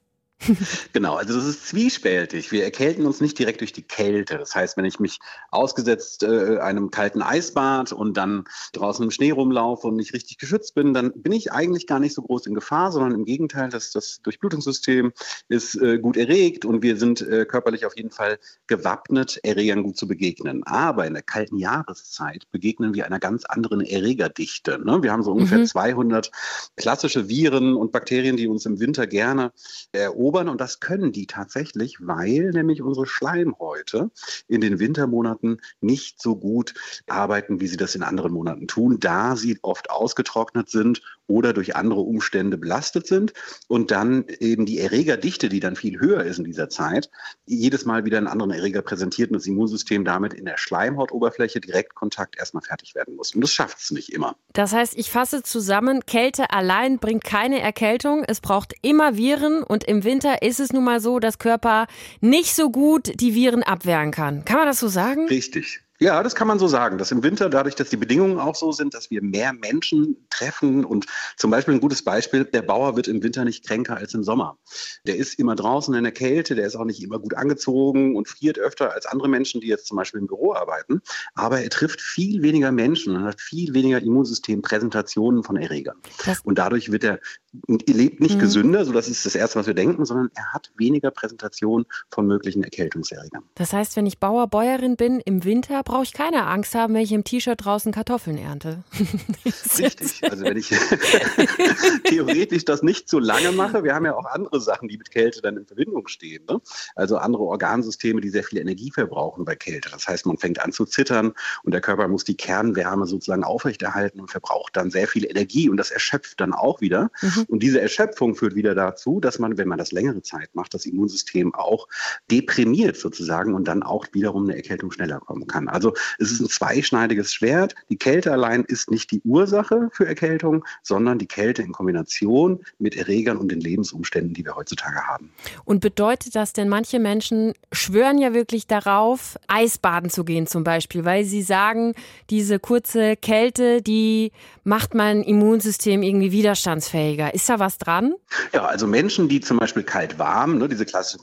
genau, 0.92 1.14
also 1.14 1.34
das 1.34 1.46
ist 1.46 1.68
zwiespältig. 1.68 2.52
Wir 2.52 2.64
erkälten 2.64 3.06
uns 3.06 3.20
nicht 3.20 3.38
direkt 3.38 3.60
durch 3.60 3.72
die 3.72 3.82
Kälte. 3.82 4.36
Das 4.36 4.54
heißt, 4.54 4.76
wenn 4.76 4.84
ich 4.84 5.00
mich 5.00 5.18
ausgesetzt 5.50 6.22
äh, 6.22 6.58
einem 6.58 6.90
kalten 6.90 7.22
Eisbad 7.22 7.92
und 7.92 8.16
dann 8.16 8.44
draußen 8.72 9.04
im 9.04 9.10
Schnee 9.10 9.30
rumlaufe 9.30 9.86
und 9.86 9.96
nicht 9.96 10.12
richtig 10.12 10.38
geschützt 10.38 10.74
bin, 10.74 10.92
dann 10.92 11.12
bin 11.14 11.32
ich 11.32 11.52
eigentlich 11.52 11.86
gar 11.86 11.98
nicht 11.98 12.14
so 12.14 12.22
groß 12.22 12.46
in 12.46 12.54
Gefahr, 12.54 12.92
sondern 12.92 13.12
im 13.12 13.24
Gegenteil, 13.24 13.70
das, 13.70 13.92
das 13.92 14.20
Durchblutungssystem 14.22 15.12
ist 15.48 15.76
äh, 15.76 15.98
gut 15.98 16.16
erregt 16.16 16.64
und 16.64 16.82
wir 16.82 16.96
sind 16.96 17.22
äh, 17.22 17.46
körperlich 17.46 17.86
auf 17.86 17.96
jeden 17.96 18.10
Fall 18.10 18.38
gewappnet, 18.66 19.40
Erregern 19.42 19.82
gut 19.82 19.96
zu 19.96 20.06
begegnen. 20.06 20.62
Aber 20.64 21.06
in 21.06 21.14
der 21.14 21.22
kalten 21.22 21.56
Jahreszeit 21.56 22.50
begegnen 22.50 22.92
wir 22.92 23.06
einer 23.06 23.20
ganz 23.20 23.44
anderen 23.44 23.80
Erregerdichte. 23.80 24.78
Ne? 24.84 25.02
Wir 25.02 25.12
haben 25.12 25.22
so 25.22 25.32
ungefähr 25.32 25.58
mhm. 25.58 25.66
200 25.66 26.30
klassische 26.76 27.28
Viren 27.28 27.76
und 27.76 27.92
Bakterien, 27.92 28.36
die 28.36 28.48
uns 28.48 28.66
im 28.66 28.78
Winter 28.80 29.06
gerne 29.06 29.52
erobern 29.92 30.23
erobern. 30.24 30.48
Und 30.48 30.60
das 30.60 30.80
können 30.80 31.12
die 31.12 31.26
tatsächlich, 31.26 31.98
weil 32.00 32.50
nämlich 32.50 32.82
unsere 32.82 33.06
Schleimhäute 33.06 34.10
in 34.48 34.60
den 34.60 34.78
Wintermonaten 34.78 35.60
nicht 35.80 36.20
so 36.22 36.36
gut 36.36 36.74
arbeiten, 37.06 37.60
wie 37.60 37.66
sie 37.66 37.76
das 37.76 37.94
in 37.94 38.02
anderen 38.02 38.32
Monaten 38.32 38.66
tun, 38.66 38.98
da 38.98 39.36
sie 39.36 39.58
oft 39.62 39.90
ausgetrocknet 39.90 40.70
sind 40.70 41.02
oder 41.26 41.52
durch 41.52 41.76
andere 41.76 42.00
Umstände 42.00 42.58
belastet 42.58 43.06
sind 43.06 43.32
und 43.68 43.90
dann 43.90 44.26
eben 44.40 44.66
die 44.66 44.78
Erregerdichte, 44.78 45.48
die 45.48 45.60
dann 45.60 45.76
viel 45.76 46.00
höher 46.00 46.24
ist 46.24 46.38
in 46.38 46.44
dieser 46.44 46.68
Zeit, 46.68 47.10
jedes 47.46 47.84
Mal 47.84 48.04
wieder 48.04 48.18
einen 48.18 48.26
anderen 48.26 48.50
Erreger 48.50 48.82
präsentiert 48.82 49.30
und 49.30 49.36
das 49.36 49.46
Immunsystem 49.46 50.04
damit 50.04 50.34
in 50.34 50.44
der 50.44 50.58
Schleimhautoberfläche 50.58 51.60
Direktkontakt 51.60 52.36
erstmal 52.38 52.62
fertig 52.62 52.94
werden 52.94 53.16
muss. 53.16 53.34
Und 53.34 53.40
das 53.40 53.52
schafft 53.52 53.78
es 53.78 53.90
nicht 53.90 54.12
immer. 54.12 54.36
Das 54.52 54.72
heißt, 54.72 54.96
ich 54.96 55.10
fasse 55.10 55.42
zusammen, 55.42 56.04
Kälte 56.06 56.50
allein 56.50 56.98
bringt 56.98 57.24
keine 57.24 57.60
Erkältung. 57.60 58.24
Es 58.26 58.40
braucht 58.40 58.74
immer 58.82 59.16
Viren 59.16 59.62
und 59.62 59.84
im 59.84 60.04
Winter 60.04 60.42
ist 60.42 60.60
es 60.60 60.72
nun 60.72 60.84
mal 60.84 61.00
so, 61.00 61.18
dass 61.18 61.38
Körper 61.38 61.86
nicht 62.20 62.54
so 62.54 62.70
gut 62.70 63.12
die 63.20 63.34
Viren 63.34 63.62
abwehren 63.62 64.10
kann. 64.10 64.44
Kann 64.44 64.58
man 64.58 64.66
das 64.66 64.80
so 64.80 64.88
sagen? 64.88 65.26
Richtig. 65.28 65.83
Ja, 66.00 66.22
das 66.24 66.34
kann 66.34 66.48
man 66.48 66.58
so 66.58 66.66
sagen, 66.66 66.98
dass 66.98 67.12
im 67.12 67.22
Winter, 67.22 67.48
dadurch, 67.48 67.76
dass 67.76 67.88
die 67.88 67.96
Bedingungen 67.96 68.40
auch 68.40 68.56
so 68.56 68.72
sind, 68.72 68.94
dass 68.94 69.10
wir 69.10 69.22
mehr 69.22 69.52
Menschen 69.52 70.26
treffen 70.28 70.84
und 70.84 71.06
zum 71.36 71.52
Beispiel 71.52 71.74
ein 71.74 71.80
gutes 71.80 72.02
Beispiel, 72.02 72.44
der 72.44 72.62
Bauer 72.62 72.96
wird 72.96 73.06
im 73.06 73.22
Winter 73.22 73.44
nicht 73.44 73.64
kränker 73.64 73.96
als 73.96 74.12
im 74.12 74.24
Sommer. 74.24 74.58
Der 75.06 75.16
ist 75.16 75.38
immer 75.38 75.54
draußen 75.54 75.94
in 75.94 76.02
der 76.02 76.12
Kälte, 76.12 76.56
der 76.56 76.66
ist 76.66 76.74
auch 76.74 76.84
nicht 76.84 77.00
immer 77.02 77.20
gut 77.20 77.34
angezogen 77.34 78.16
und 78.16 78.28
friert 78.28 78.58
öfter 78.58 78.92
als 78.92 79.06
andere 79.06 79.28
Menschen, 79.28 79.60
die 79.60 79.68
jetzt 79.68 79.86
zum 79.86 79.96
Beispiel 79.96 80.20
im 80.20 80.26
Büro 80.26 80.52
arbeiten. 80.52 81.00
Aber 81.34 81.60
er 81.60 81.70
trifft 81.70 82.00
viel 82.00 82.42
weniger 82.42 82.72
Menschen 82.72 83.16
und 83.16 83.22
hat 83.22 83.40
viel 83.40 83.72
weniger 83.72 84.02
Immunsystempräsentationen 84.02 85.44
von 85.44 85.56
Erregern. 85.56 85.96
Das 86.26 86.40
und 86.40 86.58
dadurch 86.58 86.90
wird 86.90 87.04
er 87.04 87.20
lebt 87.68 88.20
nicht 88.20 88.36
mhm. 88.36 88.40
gesünder, 88.40 88.84
so 88.84 88.92
das 88.92 89.08
ist 89.08 89.24
das 89.24 89.36
Erste, 89.36 89.60
was 89.60 89.66
wir 89.68 89.74
denken, 89.74 90.04
sondern 90.04 90.30
er 90.34 90.52
hat 90.52 90.72
weniger 90.76 91.12
Präsentation 91.12 91.86
von 92.10 92.26
möglichen 92.26 92.64
Erkältungserregern. 92.64 93.44
Das 93.54 93.72
heißt, 93.72 93.96
wenn 93.96 94.06
ich 94.06 94.18
Bauer, 94.18 94.48
Bäuerin 94.48 94.96
bin 94.96 95.20
im 95.20 95.44
Winter, 95.44 95.83
brauche 95.84 96.04
ich 96.04 96.12
keine 96.12 96.46
Angst 96.46 96.74
haben, 96.74 96.94
wenn 96.94 97.02
ich 97.02 97.12
im 97.12 97.24
T-Shirt 97.24 97.64
draußen 97.64 97.92
Kartoffeln 97.92 98.38
ernte. 98.38 98.82
Richtig. 99.78 100.22
Also 100.22 100.44
wenn 100.44 100.56
ich 100.56 100.68
theoretisch 102.04 102.64
das 102.64 102.82
nicht 102.82 103.08
so 103.08 103.18
lange 103.18 103.52
mache, 103.52 103.84
wir 103.84 103.94
haben 103.94 104.04
ja 104.04 104.14
auch 104.14 104.26
andere 104.26 104.60
Sachen, 104.60 104.88
die 104.88 104.96
mit 104.96 105.10
Kälte 105.10 105.42
dann 105.42 105.56
in 105.56 105.66
Verbindung 105.66 106.08
stehen. 106.08 106.44
Ne? 106.48 106.60
Also 106.94 107.16
andere 107.18 107.44
Organsysteme, 107.44 108.20
die 108.20 108.30
sehr 108.30 108.44
viel 108.44 108.58
Energie 108.58 108.90
verbrauchen 108.90 109.44
bei 109.44 109.54
Kälte. 109.54 109.90
Das 109.90 110.08
heißt, 110.08 110.26
man 110.26 110.38
fängt 110.38 110.60
an 110.60 110.72
zu 110.72 110.84
zittern 110.84 111.32
und 111.62 111.72
der 111.72 111.80
Körper 111.80 112.08
muss 112.08 112.24
die 112.24 112.36
Kernwärme 112.36 113.06
sozusagen 113.06 113.44
aufrechterhalten 113.44 114.20
und 114.20 114.30
verbraucht 114.30 114.76
dann 114.76 114.90
sehr 114.90 115.06
viel 115.06 115.24
Energie 115.24 115.68
und 115.68 115.76
das 115.76 115.90
erschöpft 115.90 116.40
dann 116.40 116.52
auch 116.52 116.80
wieder. 116.80 117.10
Mhm. 117.20 117.44
Und 117.48 117.62
diese 117.62 117.80
Erschöpfung 117.80 118.34
führt 118.34 118.54
wieder 118.54 118.74
dazu, 118.74 119.20
dass 119.20 119.38
man, 119.38 119.58
wenn 119.58 119.68
man 119.68 119.78
das 119.78 119.92
längere 119.92 120.22
Zeit 120.22 120.54
macht, 120.54 120.74
das 120.74 120.86
Immunsystem 120.86 121.54
auch 121.54 121.88
deprimiert 122.30 122.96
sozusagen 122.96 123.54
und 123.54 123.68
dann 123.68 123.82
auch 123.82 124.06
wiederum 124.12 124.44
eine 124.44 124.56
Erkältung 124.56 124.90
schneller 124.90 125.20
kommen 125.20 125.46
kann. 125.46 125.68
Also 125.74 125.92
es 126.18 126.30
ist 126.30 126.40
ein 126.40 126.48
zweischneidiges 126.48 127.34
Schwert. 127.34 127.74
Die 127.90 127.96
Kälte 127.96 128.32
allein 128.32 128.62
ist 128.62 128.90
nicht 128.90 129.10
die 129.10 129.20
Ursache 129.24 129.88
für 129.92 130.06
Erkältung, 130.06 130.64
sondern 130.82 131.18
die 131.18 131.26
Kälte 131.26 131.62
in 131.62 131.72
Kombination 131.72 132.60
mit 132.78 132.96
Erregern 132.96 133.38
und 133.38 133.50
den 133.50 133.60
Lebensumständen, 133.60 134.34
die 134.34 134.44
wir 134.44 134.54
heutzutage 134.54 135.06
haben. 135.06 135.32
Und 135.64 135.80
bedeutet 135.80 136.36
das 136.36 136.52
denn, 136.52 136.68
manche 136.68 137.00
Menschen 137.00 137.54
schwören 137.72 138.18
ja 138.18 138.34
wirklich 138.34 138.68
darauf, 138.68 139.36
Eisbaden 139.48 140.10
zu 140.10 140.24
gehen 140.24 140.46
zum 140.46 140.62
Beispiel, 140.62 141.04
weil 141.04 141.24
sie 141.24 141.42
sagen, 141.42 141.94
diese 142.30 142.60
kurze 142.60 143.16
Kälte, 143.16 143.82
die 143.82 144.30
macht 144.62 144.94
mein 144.94 145.22
Immunsystem 145.22 146.02
irgendwie 146.02 146.30
widerstandsfähiger. 146.30 147.34
Ist 147.34 147.48
da 147.48 147.58
was 147.58 147.78
dran? 147.78 148.14
Ja, 148.52 148.64
also 148.64 148.86
Menschen, 148.86 149.28
die 149.28 149.40
zum 149.40 149.58
Beispiel 149.58 149.82
kalt-warm, 149.82 150.58
ne, 150.58 150.68
diese 150.68 150.84
klassischen 150.84 151.20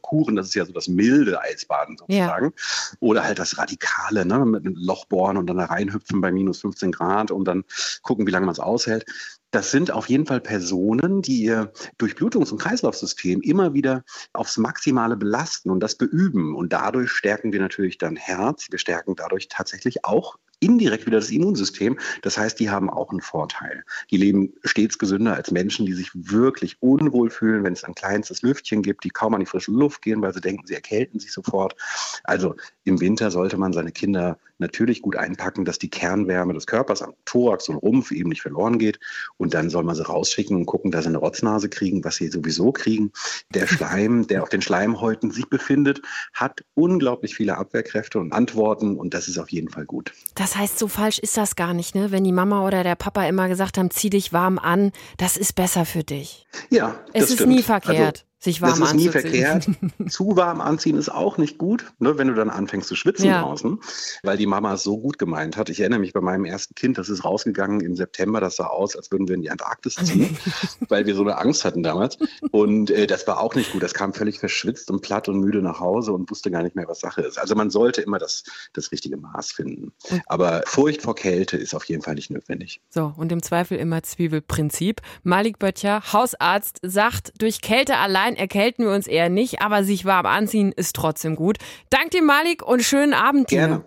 Kuren, 0.00 0.36
das 0.36 0.48
ist 0.48 0.54
ja 0.54 0.64
so 0.64 0.72
das 0.72 0.88
milde 0.88 1.40
Eisbaden 1.40 1.96
sozusagen, 1.98 2.46
ja. 2.46 2.96
oder 3.00 3.24
halt 3.24 3.38
das 3.38 3.58
Radikale, 3.66 4.24
ne, 4.24 4.44
mit 4.46 4.64
einem 4.64 4.76
Loch 4.76 5.06
bohren 5.06 5.36
und 5.36 5.48
dann 5.48 5.58
da 5.58 5.66
reinhüpfen 5.66 6.20
bei 6.20 6.30
minus 6.30 6.60
15 6.60 6.92
Grad 6.92 7.30
und 7.30 7.46
dann 7.46 7.64
gucken, 8.02 8.26
wie 8.26 8.30
lange 8.30 8.46
man 8.46 8.52
es 8.52 8.60
aushält. 8.60 9.04
Das 9.50 9.70
sind 9.70 9.90
auf 9.90 10.08
jeden 10.08 10.26
Fall 10.26 10.40
Personen, 10.40 11.22
die 11.22 11.42
ihr 11.42 11.72
Durchblutungs- 11.98 12.50
und 12.52 12.60
Kreislaufsystem 12.60 13.40
immer 13.40 13.74
wieder 13.74 14.04
aufs 14.32 14.58
Maximale 14.58 15.16
belasten 15.16 15.70
und 15.70 15.80
das 15.80 15.94
beüben. 15.94 16.54
Und 16.54 16.72
dadurch 16.72 17.10
stärken 17.10 17.52
wir 17.52 17.60
natürlich 17.60 17.96
dann 17.98 18.16
Herz. 18.16 18.66
Wir 18.70 18.78
stärken 18.78 19.14
dadurch 19.16 19.48
tatsächlich 19.48 20.04
auch 20.04 20.36
indirekt 20.60 21.06
wieder 21.06 21.18
das 21.18 21.30
Immunsystem. 21.30 21.98
Das 22.22 22.38
heißt, 22.38 22.58
die 22.58 22.70
haben 22.70 22.90
auch 22.90 23.10
einen 23.10 23.20
Vorteil. 23.20 23.84
Die 24.10 24.16
leben 24.16 24.54
stets 24.64 24.98
gesünder 24.98 25.34
als 25.34 25.50
Menschen, 25.50 25.86
die 25.86 25.92
sich 25.92 26.10
wirklich 26.14 26.76
unwohl 26.80 27.30
fühlen, 27.30 27.64
wenn 27.64 27.72
es 27.72 27.84
ein 27.84 27.94
kleinstes 27.94 28.42
Lüftchen 28.42 28.82
gibt, 28.82 29.04
die 29.04 29.10
kaum 29.10 29.34
an 29.34 29.40
die 29.40 29.46
frische 29.46 29.70
Luft 29.72 30.02
gehen, 30.02 30.22
weil 30.22 30.34
sie 30.34 30.40
denken, 30.40 30.66
sie 30.66 30.74
erkälten 30.74 31.20
sich 31.20 31.32
sofort. 31.32 31.76
Also 32.24 32.56
im 32.86 33.00
Winter 33.00 33.30
sollte 33.32 33.56
man 33.56 33.72
seine 33.72 33.90
Kinder 33.90 34.38
natürlich 34.58 35.02
gut 35.02 35.16
einpacken, 35.16 35.64
dass 35.64 35.78
die 35.78 35.90
Kernwärme 35.90 36.54
des 36.54 36.66
Körpers 36.66 37.02
am 37.02 37.14
Thorax 37.24 37.68
und 37.68 37.76
Rumpf 37.76 38.12
eben 38.12 38.28
nicht 38.28 38.42
verloren 38.42 38.78
geht. 38.78 38.98
Und 39.36 39.54
dann 39.54 39.70
soll 39.70 39.84
man 39.84 39.96
sie 39.96 40.06
rausschicken 40.06 40.56
und 40.56 40.66
gucken, 40.66 40.92
dass 40.92 41.02
sie 41.02 41.08
eine 41.08 41.18
Rotznase 41.18 41.68
kriegen, 41.68 42.04
was 42.04 42.16
sie 42.16 42.28
sowieso 42.28 42.72
kriegen. 42.72 43.12
Der 43.52 43.66
Schleim, 43.66 44.26
der 44.28 44.42
auf 44.42 44.48
den 44.48 44.62
Schleimhäuten 44.62 45.32
sich 45.32 45.48
befindet, 45.48 46.00
hat 46.32 46.64
unglaublich 46.74 47.34
viele 47.34 47.58
Abwehrkräfte 47.58 48.20
und 48.20 48.32
Antworten 48.32 48.96
und 48.96 49.14
das 49.14 49.26
ist 49.28 49.38
auf 49.38 49.50
jeden 49.50 49.68
Fall 49.68 49.84
gut. 49.84 50.12
Das 50.36 50.56
heißt, 50.56 50.78
so 50.78 50.86
falsch 50.86 51.18
ist 51.18 51.36
das 51.36 51.56
gar 51.56 51.74
nicht, 51.74 51.94
ne? 51.94 52.12
Wenn 52.12 52.24
die 52.24 52.32
Mama 52.32 52.64
oder 52.64 52.84
der 52.84 52.94
Papa 52.94 53.26
immer 53.26 53.48
gesagt 53.48 53.78
haben, 53.78 53.90
zieh 53.90 54.10
dich 54.10 54.32
warm 54.32 54.58
an, 54.58 54.92
das 55.16 55.36
ist 55.36 55.54
besser 55.54 55.84
für 55.84 56.04
dich. 56.04 56.46
Ja, 56.70 56.94
es 57.12 57.30
ist 57.30 57.34
stimmt. 57.34 57.52
nie 57.52 57.62
verkehrt. 57.62 58.24
Also 58.24 58.35
sich 58.46 58.62
warm 58.62 58.80
das 58.80 58.90
ist 58.90 58.94
nie 58.94 59.08
verkehrt. 59.08 59.68
Zu 60.08 60.36
warm 60.36 60.60
anziehen 60.60 60.96
ist 60.96 61.10
auch 61.10 61.36
nicht 61.36 61.58
gut, 61.58 61.92
ne, 61.98 62.16
wenn 62.16 62.28
du 62.28 62.34
dann 62.34 62.48
anfängst 62.48 62.88
zu 62.88 62.96
schwitzen 62.96 63.26
ja. 63.26 63.42
draußen, 63.42 63.78
weil 64.22 64.38
die 64.38 64.46
Mama 64.46 64.74
es 64.74 64.82
so 64.82 64.98
gut 64.98 65.18
gemeint 65.18 65.56
hat. 65.56 65.68
Ich 65.68 65.80
erinnere 65.80 66.00
mich 66.00 66.12
bei 66.12 66.20
meinem 66.20 66.44
ersten 66.44 66.74
Kind, 66.74 66.96
das 66.96 67.08
ist 67.08 67.24
rausgegangen 67.24 67.80
im 67.80 67.96
September, 67.96 68.40
das 68.40 68.56
sah 68.56 68.66
aus, 68.66 68.96
als 68.96 69.10
würden 69.10 69.28
wir 69.28 69.34
in 69.34 69.42
die 69.42 69.50
Antarktis 69.50 69.96
ziehen, 69.96 70.38
weil 70.88 71.06
wir 71.06 71.14
so 71.14 71.22
eine 71.22 71.38
Angst 71.38 71.64
hatten 71.64 71.82
damals. 71.82 72.18
Und 72.52 72.90
äh, 72.90 73.06
das 73.06 73.26
war 73.26 73.40
auch 73.40 73.54
nicht 73.54 73.72
gut. 73.72 73.82
Das 73.82 73.94
kam 73.94 74.14
völlig 74.14 74.38
verschwitzt 74.38 74.90
und 74.90 75.02
platt 75.02 75.28
und 75.28 75.40
müde 75.40 75.60
nach 75.60 75.80
Hause 75.80 76.12
und 76.12 76.30
wusste 76.30 76.50
gar 76.50 76.62
nicht 76.62 76.76
mehr, 76.76 76.86
was 76.88 77.00
Sache 77.00 77.22
ist. 77.22 77.38
Also 77.38 77.54
man 77.54 77.70
sollte 77.70 78.00
immer 78.00 78.18
das, 78.18 78.44
das 78.72 78.92
richtige 78.92 79.16
Maß 79.16 79.52
finden. 79.52 79.92
Aber 80.26 80.62
Furcht 80.66 81.02
vor 81.02 81.16
Kälte 81.16 81.56
ist 81.56 81.74
auf 81.74 81.84
jeden 81.84 82.02
Fall 82.02 82.14
nicht 82.14 82.30
notwendig. 82.30 82.80
So, 82.90 83.12
und 83.16 83.32
im 83.32 83.42
Zweifel 83.42 83.76
immer 83.76 84.02
Zwiebelprinzip. 84.02 85.02
Malik 85.24 85.58
Böttcher, 85.58 86.12
Hausarzt, 86.12 86.78
sagt, 86.82 87.32
durch 87.38 87.60
Kälte 87.60 87.96
allein 87.96 88.35
erkälten 88.36 88.84
wir 88.84 88.92
uns 88.92 89.06
eher 89.06 89.28
nicht, 89.28 89.62
aber 89.62 89.84
sich 89.84 90.04
warm 90.04 90.26
anziehen 90.26 90.72
ist 90.72 90.94
trotzdem 90.94 91.36
gut. 91.36 91.58
Dank 91.90 92.10
dir, 92.10 92.22
Malik, 92.22 92.62
und 92.62 92.82
schönen 92.82 93.14
Abend 93.14 93.50
dir. 93.50 93.56
Gerne. 93.56 93.84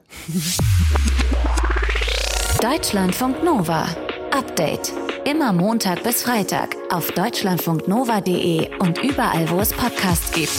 Deutschlandfunk 2.62 3.44
Nova. 3.44 3.88
Update. 4.32 4.94
Immer 5.26 5.54
Montag 5.54 6.04
bis 6.04 6.24
Freitag 6.24 6.76
auf 6.90 7.12
deutschlandfunknova.de 7.12 8.78
und 8.80 9.04
überall, 9.04 9.50
wo 9.50 9.60
es 9.60 9.72
Podcasts 9.74 10.32
gibt. 10.32 10.58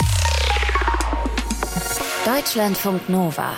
Deutschlandfunk 2.25 3.09
Nova. 3.09 3.53